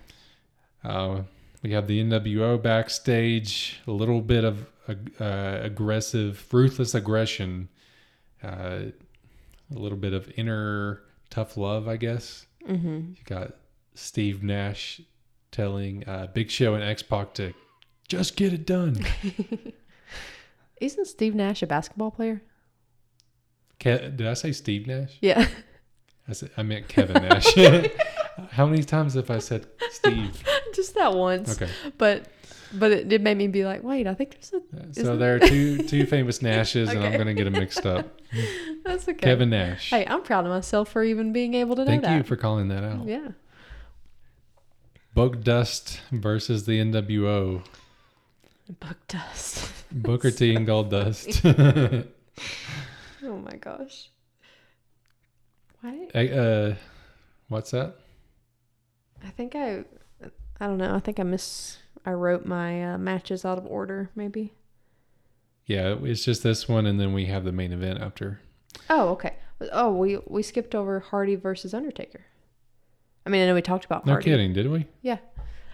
[0.85, 1.23] Uh,
[1.63, 7.69] we have the NWO backstage, a little bit of uh, aggressive, ruthless aggression,
[8.43, 8.81] uh,
[9.75, 12.45] a little bit of inner tough love, I guess.
[12.69, 13.13] mm-hmm.
[13.17, 13.55] You got
[13.95, 15.01] Steve Nash
[15.53, 17.55] telling uh, Big Show and X Pac to
[18.11, 19.07] just get it done.
[20.81, 22.43] Isn't Steve Nash a basketball player?
[23.79, 25.17] Ke- Did I say Steve Nash?
[25.21, 25.47] Yeah,
[26.29, 27.55] I, said, I meant Kevin Nash.
[28.51, 30.43] How many times have I said Steve?
[30.75, 31.61] just that once.
[31.61, 31.71] Okay.
[31.99, 32.27] But
[32.73, 34.57] but it, made me be like, wait, I think there's a.
[34.57, 37.87] Uh, So there are two two famous Nashes, and I'm going to get them mixed
[37.87, 38.21] up.
[38.85, 39.15] That's okay.
[39.19, 39.91] Kevin Nash.
[39.91, 42.03] Hey, I'm proud of myself for even being able to know that.
[42.03, 43.07] Thank you for calling that out.
[43.07, 43.29] yeah.
[45.15, 47.63] Bug Dust versus the NWO.
[48.79, 49.73] Bug dust.
[49.93, 52.07] Booker T and Goldust.
[53.23, 54.09] Oh my gosh.
[55.83, 56.09] Why?
[56.15, 56.75] Hey, uh,
[57.49, 57.97] what's that?
[59.23, 59.85] I think I,
[60.59, 60.95] I don't know.
[60.95, 61.77] I think I miss.
[62.07, 64.55] I wrote my uh, matches out of order, maybe.
[65.67, 68.41] Yeah, it's just this one, and then we have the main event after.
[68.89, 69.35] Oh, okay.
[69.71, 72.23] Oh, we we skipped over Hardy versus Undertaker.
[73.27, 74.31] I mean, I know we talked about No Hardy.
[74.31, 74.87] kidding, did we?
[75.03, 75.19] Yeah,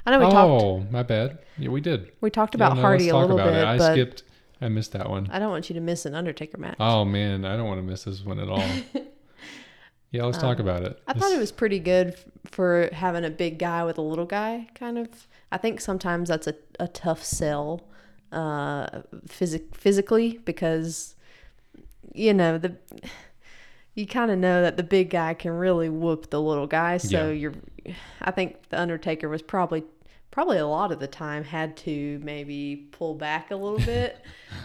[0.06, 0.62] I know we talked.
[0.62, 1.38] oh, my bad.
[1.58, 2.12] Yeah, we did.
[2.20, 3.64] We talked Yeah, about no, Hardy let's a little about bit, it.
[3.66, 4.22] I skipped.
[4.60, 5.28] I missed that one.
[5.30, 6.76] I don't want you to miss an Undertaker match.
[6.80, 8.64] Oh man, I don't want to miss this one at all.
[10.10, 10.92] yeah, let's talk about it.
[11.06, 14.24] Um, I thought it was pretty good for having a big guy with a little
[14.24, 15.08] guy, kind of.
[15.52, 17.82] I think sometimes that's a, a tough sell
[18.32, 21.14] uh, physic- physically because,
[22.14, 22.76] you know, the
[23.94, 26.98] you kind of know that the big guy can really whoop the little guy.
[26.98, 27.32] So Yeah.
[27.32, 29.84] you're, I think the Undertaker was probably,
[30.36, 34.18] probably a lot of the time had to maybe pull back a little bit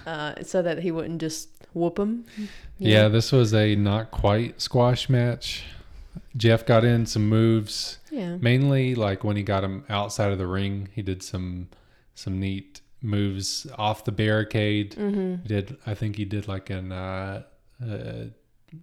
[0.05, 2.25] uh, so that he wouldn't just whoop him.
[2.77, 5.63] Yeah, this was a not quite squash match.
[6.35, 7.99] Jeff got in some moves.
[8.11, 8.35] Yeah.
[8.35, 11.69] Mainly like when he got him outside of the ring, he did some
[12.15, 14.95] some neat moves off the barricade.
[14.97, 15.43] Mm-hmm.
[15.43, 17.43] He did I think he did like an uh,
[17.81, 18.25] uh,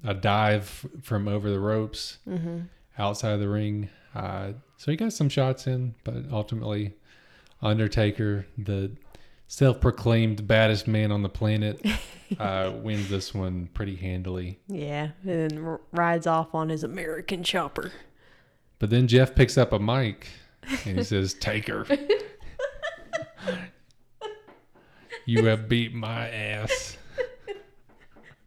[0.04, 2.60] a dive from over the ropes Mm-hmm.
[2.98, 3.90] outside of the ring.
[4.14, 6.94] Uh, so he got some shots in, but ultimately
[7.60, 8.92] Undertaker, the
[9.48, 11.84] self-proclaimed baddest man on the planet,
[12.38, 14.60] uh, wins this one pretty handily.
[14.68, 17.90] Yeah, and rides off on his American chopper.
[18.78, 20.28] But then Jeff picks up a mic
[20.84, 21.84] and he says, Take her.
[25.24, 26.96] you have beat my ass.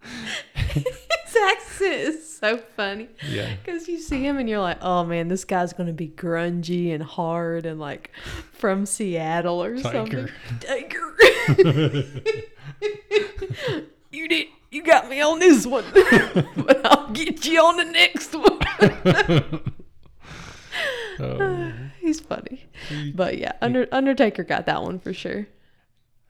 [1.32, 3.56] His accent is so funny Yeah.
[3.64, 7.02] because you see him and you're like, oh man, this guy's gonna be grungy and
[7.04, 8.12] hard and like
[8.54, 10.28] from Seattle or Take something.
[10.68, 12.04] her.
[14.12, 14.48] you did.
[14.72, 19.62] You got me on this one, but I'll get you on the next one.
[21.20, 21.74] Oh.
[22.00, 22.66] He's funny,
[23.14, 25.48] but yeah, Under, Undertaker got that one for sure.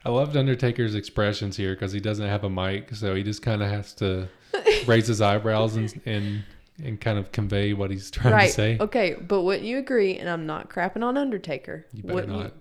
[0.04, 3.62] I loved Undertaker's expressions here because he doesn't have a mic, so he just kind
[3.62, 4.28] of has to
[4.86, 6.44] raise his eyebrows and, and
[6.82, 8.46] and kind of convey what he's trying right.
[8.48, 8.76] to say.
[8.80, 10.16] Okay, but wouldn't you agree?
[10.16, 11.86] And I'm not crapping on Undertaker.
[11.92, 12.52] You better wouldn't not.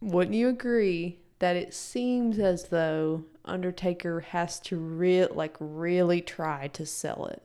[0.00, 6.68] Wouldn't you agree that it seems as though Undertaker has to real like really try
[6.68, 7.42] to sell it?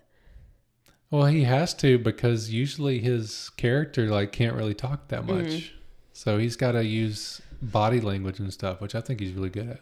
[1.10, 5.76] Well, he has to because usually his character like can't really talk that much, Mm-hmm.
[6.14, 9.70] so he's got to use body language and stuff, which I think he's really good
[9.70, 9.82] at.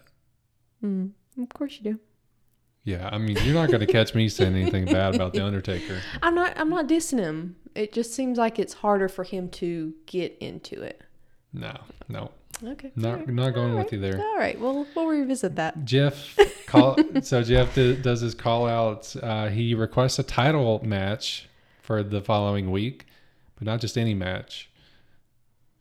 [0.83, 1.11] Mm,
[1.41, 1.99] of course you do.
[2.83, 5.99] Yeah, I mean, you're not going to catch me saying anything bad about the Undertaker.
[6.21, 6.53] I'm not.
[6.57, 7.55] I'm not dissing him.
[7.73, 11.01] It just seems like it's harder for him to get into it.
[11.51, 11.75] No,
[12.09, 12.31] no,
[12.63, 12.91] Okay.
[12.95, 14.19] not right, not going all with right, you there.
[14.19, 14.59] All right.
[14.59, 15.83] Well, we'll revisit that.
[15.85, 19.13] Jeff call so Jeff d- does his call out.
[19.21, 21.47] Uh, he requests a title match
[21.81, 23.05] for the following week,
[23.55, 24.69] but not just any match,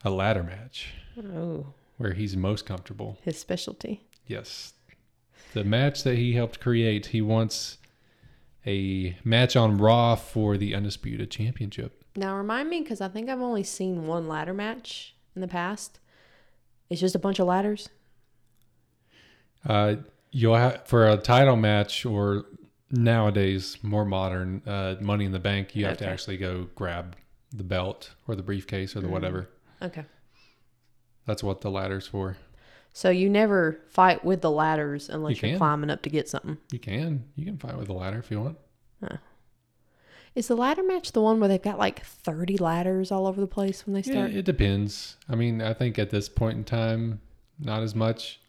[0.04, 1.66] a ladder match Oh,
[1.96, 3.18] where he's most comfortable.
[3.22, 4.06] his specialty.
[4.26, 4.72] Yes,
[5.52, 7.06] the match that he helped create.
[7.06, 7.78] He wants
[8.66, 12.02] a match on Raw for the undisputed championship.
[12.16, 15.98] Now remind me, because I think I've only seen one ladder match in the past.
[16.88, 17.88] It's just a bunch of ladders.
[19.66, 19.96] Uh,
[20.30, 22.44] you'll have for a title match or
[22.90, 27.16] nowadays more modern uh, Money in the Bank, you have to actually go grab
[27.52, 29.10] the belt or the briefcase or the Mm.
[29.12, 29.48] whatever.
[29.82, 30.04] Okay.
[31.26, 32.36] That's what the ladder's for.
[32.92, 35.58] So you never fight with the ladders unless You you are can.
[35.58, 36.58] climbing up to get something.
[36.70, 38.58] You can you can fight with the ladder if you want.
[40.34, 43.46] Is the ladder match the one where they've got like 30 ladders all over the
[43.46, 44.32] place when they Yeah, start?
[44.32, 45.16] it depends.
[45.28, 47.20] I mean, I think at this point in time,
[47.60, 48.40] not as much.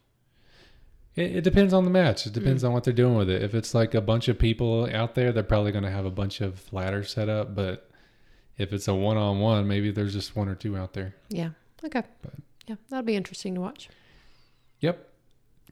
[1.16, 2.26] It, it depends on the match.
[2.26, 2.68] It depends Mm.
[2.68, 3.44] on what they're doing with it.
[3.44, 6.12] If it's like a bunch of people out there, they're probably going to have a
[6.12, 7.54] bunch of ladders set up.
[7.54, 7.88] But
[8.58, 11.14] if it's a one-on-one, maybe there's just one or two out there.
[11.30, 11.52] Yeah.
[11.84, 12.02] Okay.
[12.24, 12.34] But-
[12.68, 13.89] yeah, that'll be interesting to watch.
[14.82, 15.09] Yep.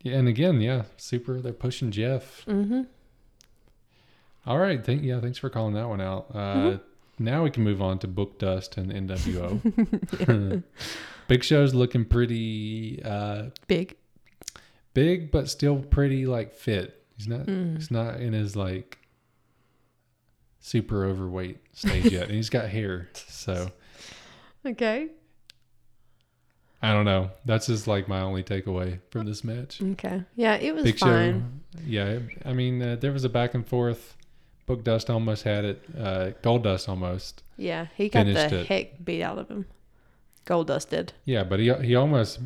[0.02, 1.40] Yeah, and again, yeah, super.
[1.42, 2.46] They're pushing Jeff.
[2.46, 2.82] Mm-hmm.
[4.46, 4.84] All right.
[4.86, 5.20] Thank yeah.
[5.22, 6.28] Thanks for calling that one out.
[6.34, 6.82] Uh, Mhm.
[7.20, 10.64] Now we can move on to Book Dust and NWO.
[11.28, 13.96] Big Show's looking pretty uh, Big.
[14.94, 17.06] big, but still pretty like fit.
[17.16, 17.46] He's not.
[17.46, 17.76] Mm.
[17.78, 18.98] He's not in his like
[20.60, 23.10] super overweight stage yet, and he's got hair.
[23.14, 23.70] So
[24.66, 25.10] Okay.
[26.84, 27.32] I don't know.
[27.46, 29.82] That's just like my only takeaway from this match.
[29.82, 30.22] Okay.
[30.36, 31.62] Yeah, it was Big fine.
[31.76, 31.82] Show.
[31.88, 34.16] Yeah, I mean, uh, there was a back and forth.
[34.66, 35.84] Book Dust almost had it.
[35.98, 37.42] Uh, Goldust almost.
[37.58, 38.68] Yeah, he got the it.
[38.68, 39.66] heck beat out of him.
[40.46, 41.14] Gold dusted.
[41.26, 42.40] Yeah, but he he almost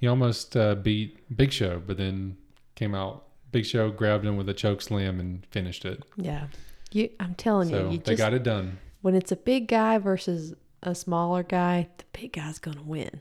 [0.00, 2.36] he almost uh, beat Big Show, but then
[2.74, 3.24] came out.
[3.52, 6.02] Big Show grabbed him with a choke slam and finished it.
[6.16, 6.46] Yeah.
[6.90, 8.78] You, I'm telling So you, you they just got it done.
[9.02, 13.20] when it's a big guy versus a smaller guy, the big guy's gonna win.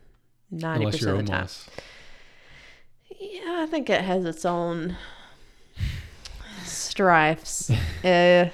[0.54, 1.48] Ninety Unless percent of the time.
[3.20, 4.96] Yeah, I think it has its own
[6.64, 7.72] strifes.
[8.04, 8.50] uh,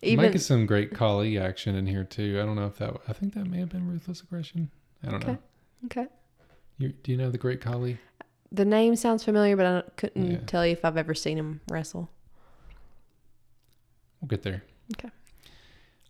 [0.00, 2.38] even Might get some great Khali action in here too.
[2.40, 2.96] I don't know if that.
[3.08, 4.70] I think that may have been ruthless aggression.
[5.06, 5.38] I don't know.
[5.86, 6.02] Okay.
[6.02, 6.10] okay.
[6.78, 7.98] You, do you know the great Khali?
[8.50, 10.38] The name sounds familiar, but I couldn't Yeah.
[10.46, 12.08] tell you if I've ever seen him wrestle.
[14.20, 14.62] We'll get there.
[14.96, 15.10] Okay.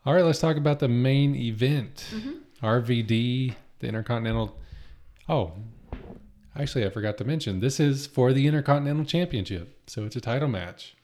[0.07, 2.09] All right, let's talk about the main event.
[2.15, 2.33] Mm-hmm.
[2.63, 4.57] RVD, the Intercontinental.
[5.29, 5.53] Oh,
[6.57, 10.49] actually, I forgot to mention this is for the Intercontinental Championship, so it's a title
[10.49, 10.97] match.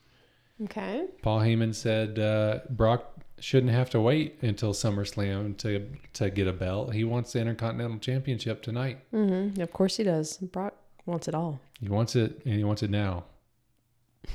[0.63, 1.07] Okay.
[1.23, 6.53] Paul Heyman said uh, Brock shouldn't have to wait until SummerSlam to to get a
[6.53, 6.95] belt.
[6.95, 8.99] He wants the Intercontinental Championship tonight.
[9.13, 9.61] Mm-hmm.
[9.61, 10.39] Of course he does.
[10.39, 10.75] Brock
[11.07, 11.61] wants it all.
[11.81, 13.25] He wants it, and he wants it now.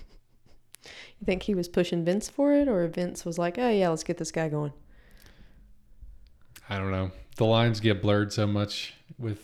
[1.20, 4.05] You think he was pushing Vince for it, or Vince was like, "Oh yeah, let's
[4.05, 4.72] get this guy going."
[6.70, 7.11] I don't know.
[7.38, 9.39] The lines get blurred so much with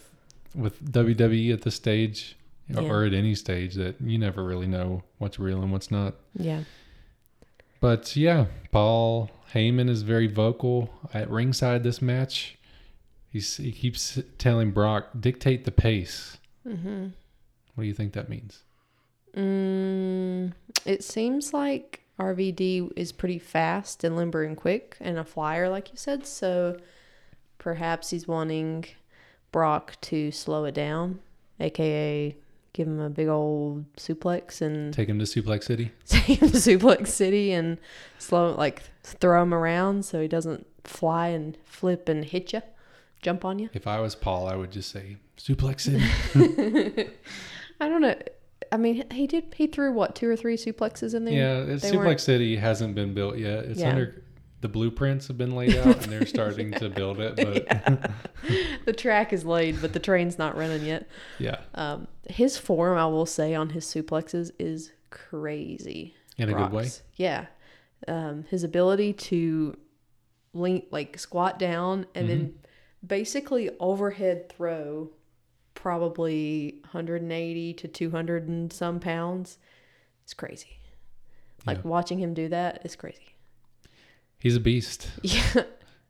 [0.53, 2.37] with WWE at this stage
[2.69, 2.81] Yeah.
[2.81, 6.15] or at any stage that you never really know what's real and what's not.
[6.33, 6.63] Yeah.
[7.81, 12.57] But yeah, Paul Heyman is very vocal at ringside this match.
[13.29, 16.37] He's, he keeps telling Brock, dictate the pace.
[16.65, 17.07] Mm-hmm.
[17.75, 18.63] What do you think that means?
[19.35, 20.53] Mm,
[20.85, 25.91] it seems like RVD is pretty fast and limber and quick and a flyer, like
[25.91, 26.25] you said.
[26.25, 26.77] So
[27.65, 28.85] perhaps he's wanting
[29.51, 31.19] Brock to slow it down,
[31.59, 32.35] aka
[32.73, 35.91] give him a big old suplex and Take him to Suplex City?
[36.05, 37.79] take him to Suplex City and
[38.19, 42.61] slow, like throw him around so he doesn't fly and flip and hit you,
[43.23, 43.69] jump on you.
[43.73, 46.03] If I was Paul, I would just say Suplex City.
[47.81, 48.15] I don't know.
[48.71, 49.53] I mean, he did.
[49.55, 51.33] He threw what two or three suplexes in there.
[51.33, 53.65] yeah, They Suplex weren't- City hasn't been built yet.
[53.65, 53.89] It's Yeah.
[53.89, 54.21] under
[54.61, 57.35] the blueprints have been laid out and they're starting to build it.
[57.35, 58.11] But
[58.85, 61.07] the track is laid, but the train's not running yet.
[61.39, 66.15] yeah, Um, his form, I will say, on his suplexes is crazy.
[66.37, 66.89] in a good way.
[67.15, 67.45] Yeah.
[68.07, 69.77] Um, his ability to
[70.53, 73.07] link, like squat down and then Mm-hmm.
[73.07, 75.11] basically overhead throw
[75.75, 79.57] probably 180 to 200 and some pounds.
[80.23, 80.79] It's crazy.
[81.65, 81.83] Like Yeah.
[81.89, 83.34] watching him do that is crazy.
[84.45, 85.09] He's a beast.
[85.23, 85.41] Yeah.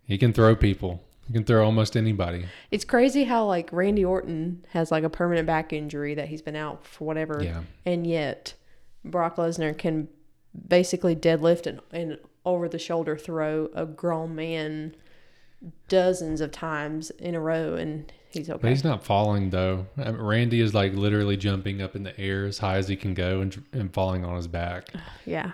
[0.07, 1.01] He can throw people.
[1.25, 2.45] He can throw almost anybody.
[2.69, 6.57] It's crazy how like Randy Orton has like a permanent back injury that he's been
[6.57, 7.61] out for whatever, Yeah.
[7.85, 8.53] and yet
[9.05, 10.09] Brock Lesnar can
[10.67, 14.95] basically deadlift and, and over the shoulder throw a grown man
[15.87, 18.69] dozens of times in a row, and he's But okay.
[18.69, 19.87] he's not falling though.
[19.97, 22.95] I mean, Randy is like literally jumping up in the air as high as he
[22.95, 24.89] can go and, and falling on his back.
[25.25, 25.53] yeah,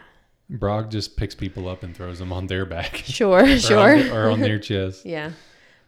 [0.52, 3.80] Brock just picks people up and throws them on their back sure, or, sure.
[3.80, 5.06] on, or on their chest.
[5.06, 5.32] Yeah,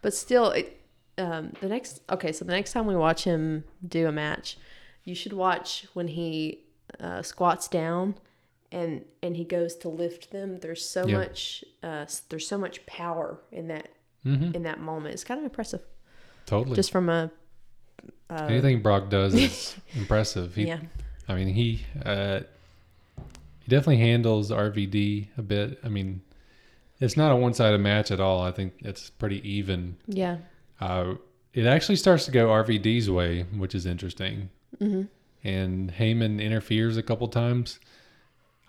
[0.02, 0.80] but still, it,
[1.18, 2.32] um, the next okay.
[2.32, 4.56] So the next time we watch him do a match,
[5.04, 6.64] you should watch when he
[6.98, 8.14] uh, squats down
[8.72, 10.58] and and he goes to lift them.
[10.60, 11.18] There's so Yeah.
[11.18, 13.88] much uh, there's so much power in that
[14.22, 15.14] hmm in that moment.
[15.14, 15.82] It's kind of impressive,
[16.46, 16.74] Totally.
[16.74, 17.30] just from a
[18.30, 20.54] uh, Anything Brock does is impressive.
[20.54, 20.78] He, yeah
[21.28, 22.40] I mean, he uh,
[23.64, 25.78] he definitely handles RVD a bit.
[25.82, 26.20] I mean,
[27.00, 28.42] it's not a one-sided match at all.
[28.42, 29.96] I think it's pretty even.
[30.06, 30.36] Yeah.
[30.80, 31.14] Uh,
[31.54, 34.50] it actually starts to go RVD's way, which is interesting.
[34.78, 35.02] hmm
[35.42, 37.80] And Heyman interferes a couple times.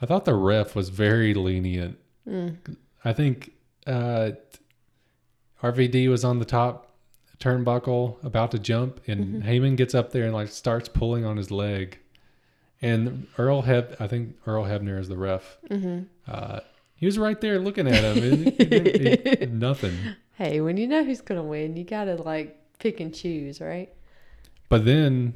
[0.01, 1.97] I thought the ref was very lenient.
[2.27, 2.57] Mm.
[3.03, 3.51] I think
[3.87, 4.31] uh,
[5.63, 6.91] RVD was on the top
[7.39, 9.43] turnbuckle about to jump, and Mhm.
[9.45, 11.99] Heyman gets up there and like starts pulling on his leg.
[12.81, 15.57] And Earl Heb, I think Earl Hebner is the ref.
[15.69, 16.59] hmm Uh,
[16.95, 18.23] he was right there looking at him.
[18.23, 19.93] and he- he- nothing.
[20.33, 23.89] Hey, when you know who's gonna win, you gotta like pick and choose, right?
[24.69, 25.35] But then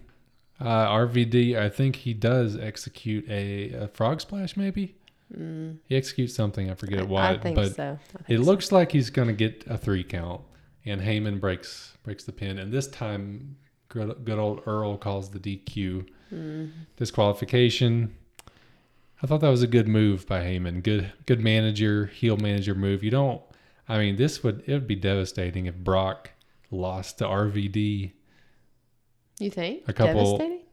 [0.59, 4.55] uh, RVD, I think he does execute a, a frog splash.
[4.57, 4.95] Maybe
[5.37, 5.77] Mm.
[5.85, 6.71] he executes something.
[6.71, 7.99] I forget I, what, I think but so.
[8.15, 8.49] I think it so.
[8.49, 10.41] looks like he's going to get a three count.
[10.87, 13.55] And Heyman breaks breaks the pin, and this time,
[13.89, 16.71] good, good old Earl calls the DQ Mm.
[16.97, 18.15] disqualification.
[19.21, 20.83] I thought that was a good move by Heyman.
[20.83, 23.03] Good good manager, heel manager move.
[23.03, 23.41] You don't.
[23.87, 26.31] I mean, this would it would be devastating if Brock
[26.71, 28.11] lost to RVD.
[29.39, 29.83] You think?
[29.87, 30.65] A couple- Devastating?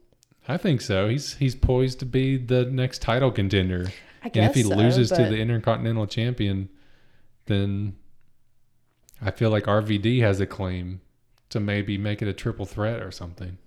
[0.49, 1.09] I think so.
[1.09, 3.87] He's he's poised to be the next title contender.
[4.23, 6.69] I guess And if he so, loses to the Intercontinental Champion,
[7.47, 7.97] then
[9.21, 11.01] I feel like RVD has a claim
[11.49, 13.59] to maybe make it a triple threat or something.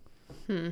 [0.48, 0.70] Hmm.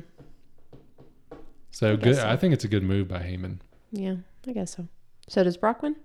[1.70, 2.16] So I good.
[2.16, 2.28] so.
[2.28, 3.58] I think it's a good move by Heyman.
[3.92, 4.16] Yeah,
[4.46, 4.88] I guess so.
[5.28, 5.96] So does Brock win?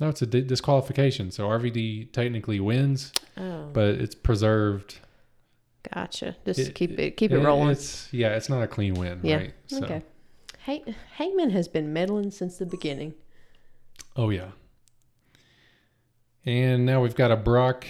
[0.00, 1.30] No, it's a di- disqualification.
[1.30, 4.98] So RVD technically wins, Oh, but it's preserved.
[5.94, 6.36] gotcha.
[6.44, 7.70] Just It- keep it keep it rolling.
[7.70, 9.36] It's yeah, it's not a clean win, Yeah.
[9.36, 9.54] right?
[9.68, 10.02] So, Okay.
[10.60, 10.82] Hey,
[11.18, 13.14] Heyman has been meddling since the beginning.
[14.16, 14.50] Oh yeah.
[16.44, 17.86] And now we've got a Brock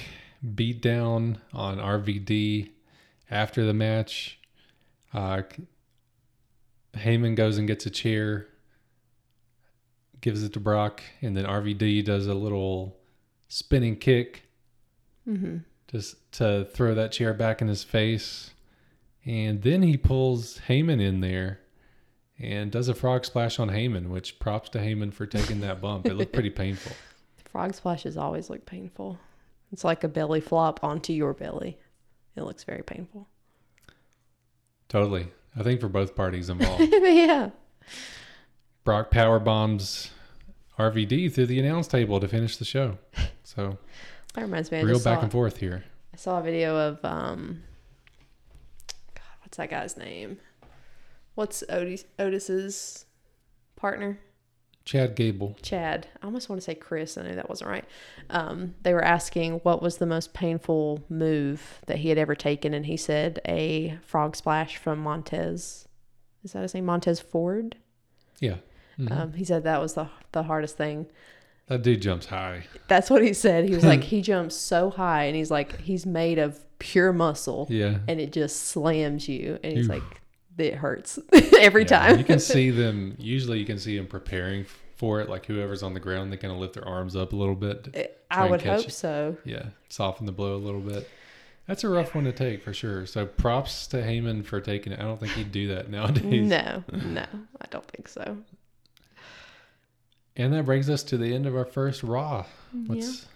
[0.55, 2.71] beat down on RVD
[3.31, 4.39] after the match.
[5.13, 5.43] Uh,
[6.99, 8.47] Heyman goes and gets a chair,
[10.21, 12.97] gives it to Brock, and then RVD does a little
[13.49, 14.43] spinning kick
[15.29, 15.57] Mm-hmm.
[15.89, 18.53] just to throw that chair back in his face.
[19.25, 21.59] And then he pulls Heyman in there
[22.39, 26.07] and does a frog splash on Heyman, which props to Heyman for taking that bump.
[26.07, 26.95] It looked pretty painful.
[27.51, 29.19] Frog splashes always look painful.
[29.73, 31.77] It's like a belly flop onto your belly.
[32.37, 33.27] It looks very painful.
[34.89, 35.27] Totally.
[35.57, 36.83] I think for both parties involved.
[36.93, 37.51] yeah.
[38.85, 40.11] Brock power bombs
[40.79, 42.99] RVD through the announce table to finish the show.
[43.43, 43.79] So
[44.35, 44.79] That reminds me.
[44.79, 45.85] I real back saw, and forth here.
[46.13, 47.63] I saw a video of um.
[49.15, 50.39] God, what's that guy's name?
[51.35, 53.07] What's Otis Otis's
[53.77, 54.19] partner?
[54.87, 55.57] Chad Gable.
[55.61, 56.07] Chad.
[56.23, 57.19] I almost want to say Chris.
[57.19, 57.85] I know that wasn't right.
[58.31, 62.73] Um, they were asking what was the most painful move that he had ever taken,
[62.73, 65.87] and he said a frog splash from Montez.
[66.45, 66.87] Is that his name?
[66.87, 67.77] Montez Ford.
[68.41, 68.57] Yeah.
[68.99, 69.11] Mhm.
[69.11, 71.07] Um, he said that was the the hardest thing.
[71.67, 72.63] that dude jumps high.
[72.87, 73.69] That's what he said.
[73.69, 77.67] He was like, he jumps so high, and he's like, he's made of pure muscle,
[77.69, 77.99] Yeah.
[78.07, 79.95] and it just slams you, and he's Oof.
[80.01, 80.23] like,
[80.59, 81.19] it hurts
[81.61, 82.19] every Yeah, time.
[82.19, 85.29] you can see them, usually you can see them preparing for it.
[85.29, 88.19] Like whoever's on the ground, they kind of lift their arms up a little bit.
[88.31, 88.93] I would hope it.
[88.93, 89.37] so.
[89.45, 89.67] Yeah.
[89.89, 91.09] Soften the blow a little bit.
[91.67, 93.07] That's a rough one to take for sure.
[93.07, 95.01] So props to Heyman for taking it.
[95.01, 96.49] I don't think he'd do that nowadays.
[96.49, 97.27] No, no,
[97.61, 98.37] I don't think so.
[100.37, 102.45] And that brings us to the end of our first Raw.
[102.73, 102.81] Yeah.
[102.87, 103.27] What's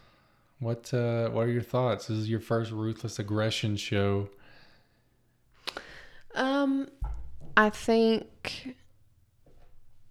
[0.58, 2.06] what uh what are your thoughts?
[2.06, 4.28] This is your first ruthless aggression show.
[6.34, 6.88] Um,
[7.56, 8.74] I think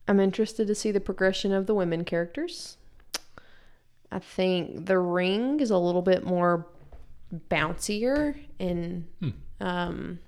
[0.08, 2.78] I'm interested to see the progression of the women characters.
[4.12, 6.66] I think the ring is a little bit more
[7.50, 9.30] bouncier and Hmm.
[9.62, 10.20] um,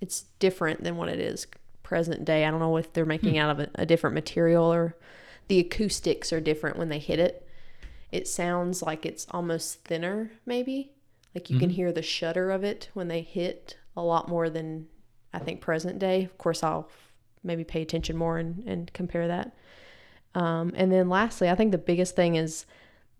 [0.00, 1.46] it's different than what it is
[1.84, 2.44] present day.
[2.44, 4.96] I don't know if they're making out of a, a different material or
[5.48, 7.46] the acoustics are different when they hit it.
[8.10, 10.90] It sounds like it's almost thinner, maybe.
[11.34, 11.74] Like you can Mhm.
[11.74, 14.88] hear the shudder of it when they hit a lot more than
[15.32, 16.24] I think present day.
[16.24, 16.88] Of course, I'll
[17.42, 19.54] maybe pay attention more and, and compare that.
[20.34, 22.66] Um, and then lastly, I think the biggest thing is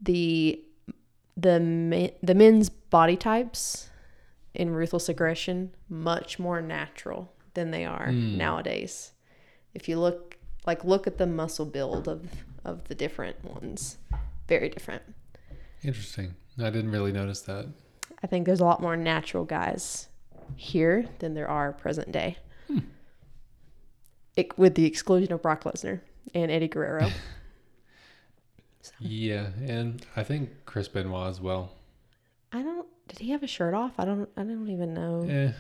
[0.01, 0.63] the
[1.37, 3.89] the the men's body types
[4.55, 8.37] in ruthless aggression much more natural than they are Mm.
[8.37, 9.13] nowadays.
[9.75, 10.37] If you look
[10.67, 12.29] like look at the muscle build of
[12.65, 13.97] of the different ones,
[14.49, 15.03] very different.
[15.83, 16.35] Interesting.
[16.59, 17.67] I didn't really notice that.
[18.23, 20.09] I think there's a lot more natural guys
[20.57, 22.37] here than there are present day.
[24.37, 26.01] It, with the exclusion of Brock Lesnar
[26.35, 27.11] and Eddie Guerrero.
[28.99, 31.73] Yeah, and I think Chris Benoit as well.
[32.53, 32.87] I don't.
[33.09, 33.93] Did he have a shirt off?
[33.99, 34.29] I don't.
[34.37, 35.27] I don't even know.
[35.29, 35.53] Eh.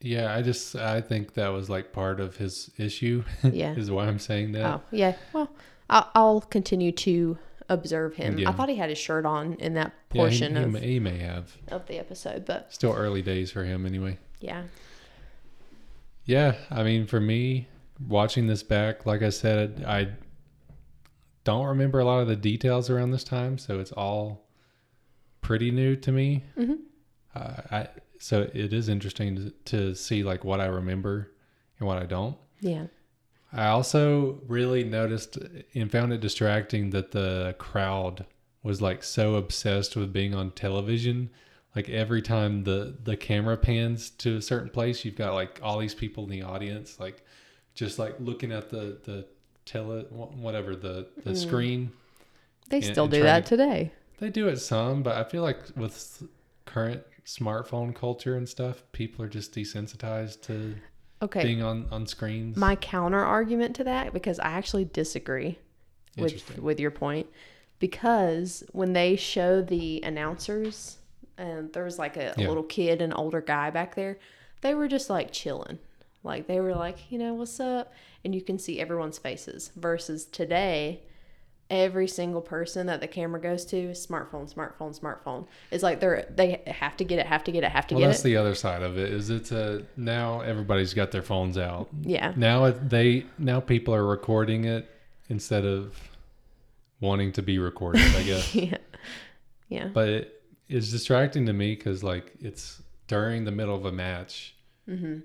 [0.00, 3.24] Yeah, I just I think that was like part of his issue.
[3.42, 3.72] Yeah.
[3.74, 4.66] is why I'm saying that.
[4.66, 5.16] Oh, yeah.
[5.32, 5.50] Well,
[5.88, 7.38] I'll, I'll continue to
[7.68, 8.38] observe him.
[8.38, 8.48] Yeah.
[8.50, 11.00] I thought he had his shirt on in that Yeah, he- portion he, of, he
[11.00, 11.56] may have.
[11.68, 14.18] of the episode, but Still early days for him anyway.
[14.40, 14.64] yeah.
[16.24, 17.68] Yeah, I mean, for me,
[18.08, 20.08] watching this back, like I said, I
[21.44, 24.48] don't remember a lot of the details around this time, so it's all
[25.40, 26.44] pretty new to me.
[26.56, 26.74] hmm
[27.34, 27.88] Uh, I
[28.18, 31.30] so it is interesting to, to see like what I remember
[31.78, 32.36] and what I don't.
[32.60, 32.86] Yeah.
[33.52, 35.38] I also really noticed
[35.74, 38.26] and found it distracting that the crowd
[38.62, 41.30] was like so obsessed with being on television.
[41.74, 45.78] Like every time the the camera pans to a certain place, you've got like all
[45.78, 47.22] these people in the audience, like
[47.74, 49.26] just like looking at the the
[49.64, 51.36] tele whatever the the Mm.
[51.36, 51.92] screen.
[52.70, 53.92] They And- still do that to- today.
[54.18, 56.22] They do it some, but I feel like with
[56.64, 60.76] current smartphone culture and stuff, people are just desensitized to
[61.22, 61.42] Okay.
[61.42, 62.56] being on on screens.
[62.56, 65.58] My counter argument to that, because I actually disagree
[66.16, 67.26] with with your point,
[67.78, 70.98] because when they show the announcers,
[71.38, 74.18] and there was like a, a little kid and older guy back there,
[74.60, 75.78] they were just like chilling,
[76.22, 77.92] like they were like, you know, what's up,
[78.24, 79.70] and you can see everyone's faces.
[79.76, 81.00] Versus today,
[81.68, 85.46] every single person that the camera goes to, is smartphone, smartphone, smartphone.
[85.70, 88.02] It's like they're they have to get it, have to get it, have to well,
[88.02, 88.22] get that's it.
[88.22, 89.12] That's the other side of it.
[89.12, 91.88] Is it's a now everybody's got their phones out.
[92.02, 94.88] yeah, Now they now people are recording it
[95.28, 95.96] instead of
[97.00, 98.02] wanting to be recorded.
[98.14, 98.78] I guess, yeah,
[99.68, 99.88] yeah.
[99.92, 104.54] but it is distracting to me because like it's during the middle of a match.
[104.88, 105.18] Mm-hmm.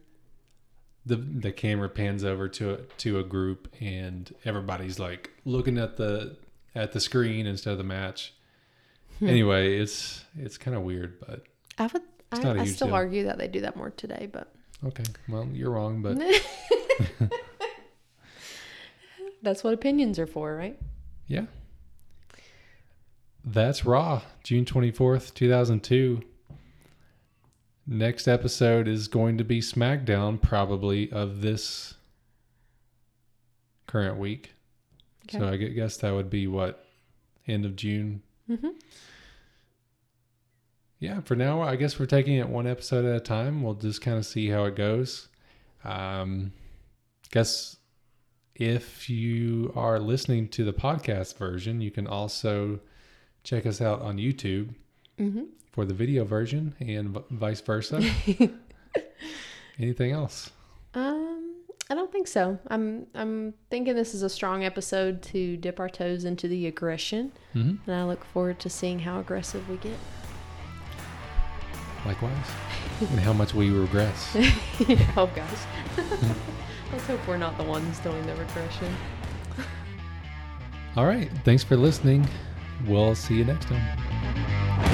[1.06, 5.98] The the camera pans over to a, to a group and everybody's like looking at
[5.98, 6.38] the
[6.76, 8.34] at the screen instead of the match.
[9.20, 9.28] Hmm.
[9.28, 11.44] Anyway, it's it's kind of weird, but
[11.78, 12.02] I would.
[12.34, 12.96] I, I still deal.
[12.96, 14.54] argue that they do that more today, but
[14.86, 15.04] okay.
[15.28, 16.18] Well, you're wrong, but
[19.42, 20.78] that's what opinions are for, right?
[21.28, 21.46] yeah.
[23.44, 26.22] That's Raw, June 24th, 2002.
[27.92, 31.96] Next episode is going to be SmackDown, probably of this
[33.86, 34.54] current week.
[35.30, 36.86] So I guess that would be what
[37.50, 38.22] end of June.
[38.50, 38.70] Mm-hmm.
[41.00, 43.62] Yeah, for now, I guess we're taking it one episode at a time.
[43.62, 45.28] We'll just kind of see how it goes.
[45.84, 46.54] Um,
[47.30, 47.76] guess
[48.56, 52.80] if you are listening to the podcast version, you can also
[53.44, 54.76] check us out on YouTube
[55.22, 55.44] Mm-hmm.
[55.72, 58.02] For the video version and v- vice versa.
[59.80, 60.52] Anything else?
[60.94, 61.56] Um,
[61.90, 62.60] I don't think so.
[62.68, 67.32] I'm I'm thinking this is a strong episode to dip our toes into the aggression,
[67.56, 67.90] Mm-hmm.
[67.90, 69.98] and I look forward to seeing how aggressive we get.
[72.06, 72.48] Likewise.
[73.00, 74.36] and how much we regress.
[75.16, 75.98] oh gosh.
[76.92, 78.94] Let's hope we're not the ones doing the regression.
[80.98, 81.30] All right.
[81.46, 82.28] Thanks for listening.
[82.88, 84.91] We'll see you next time.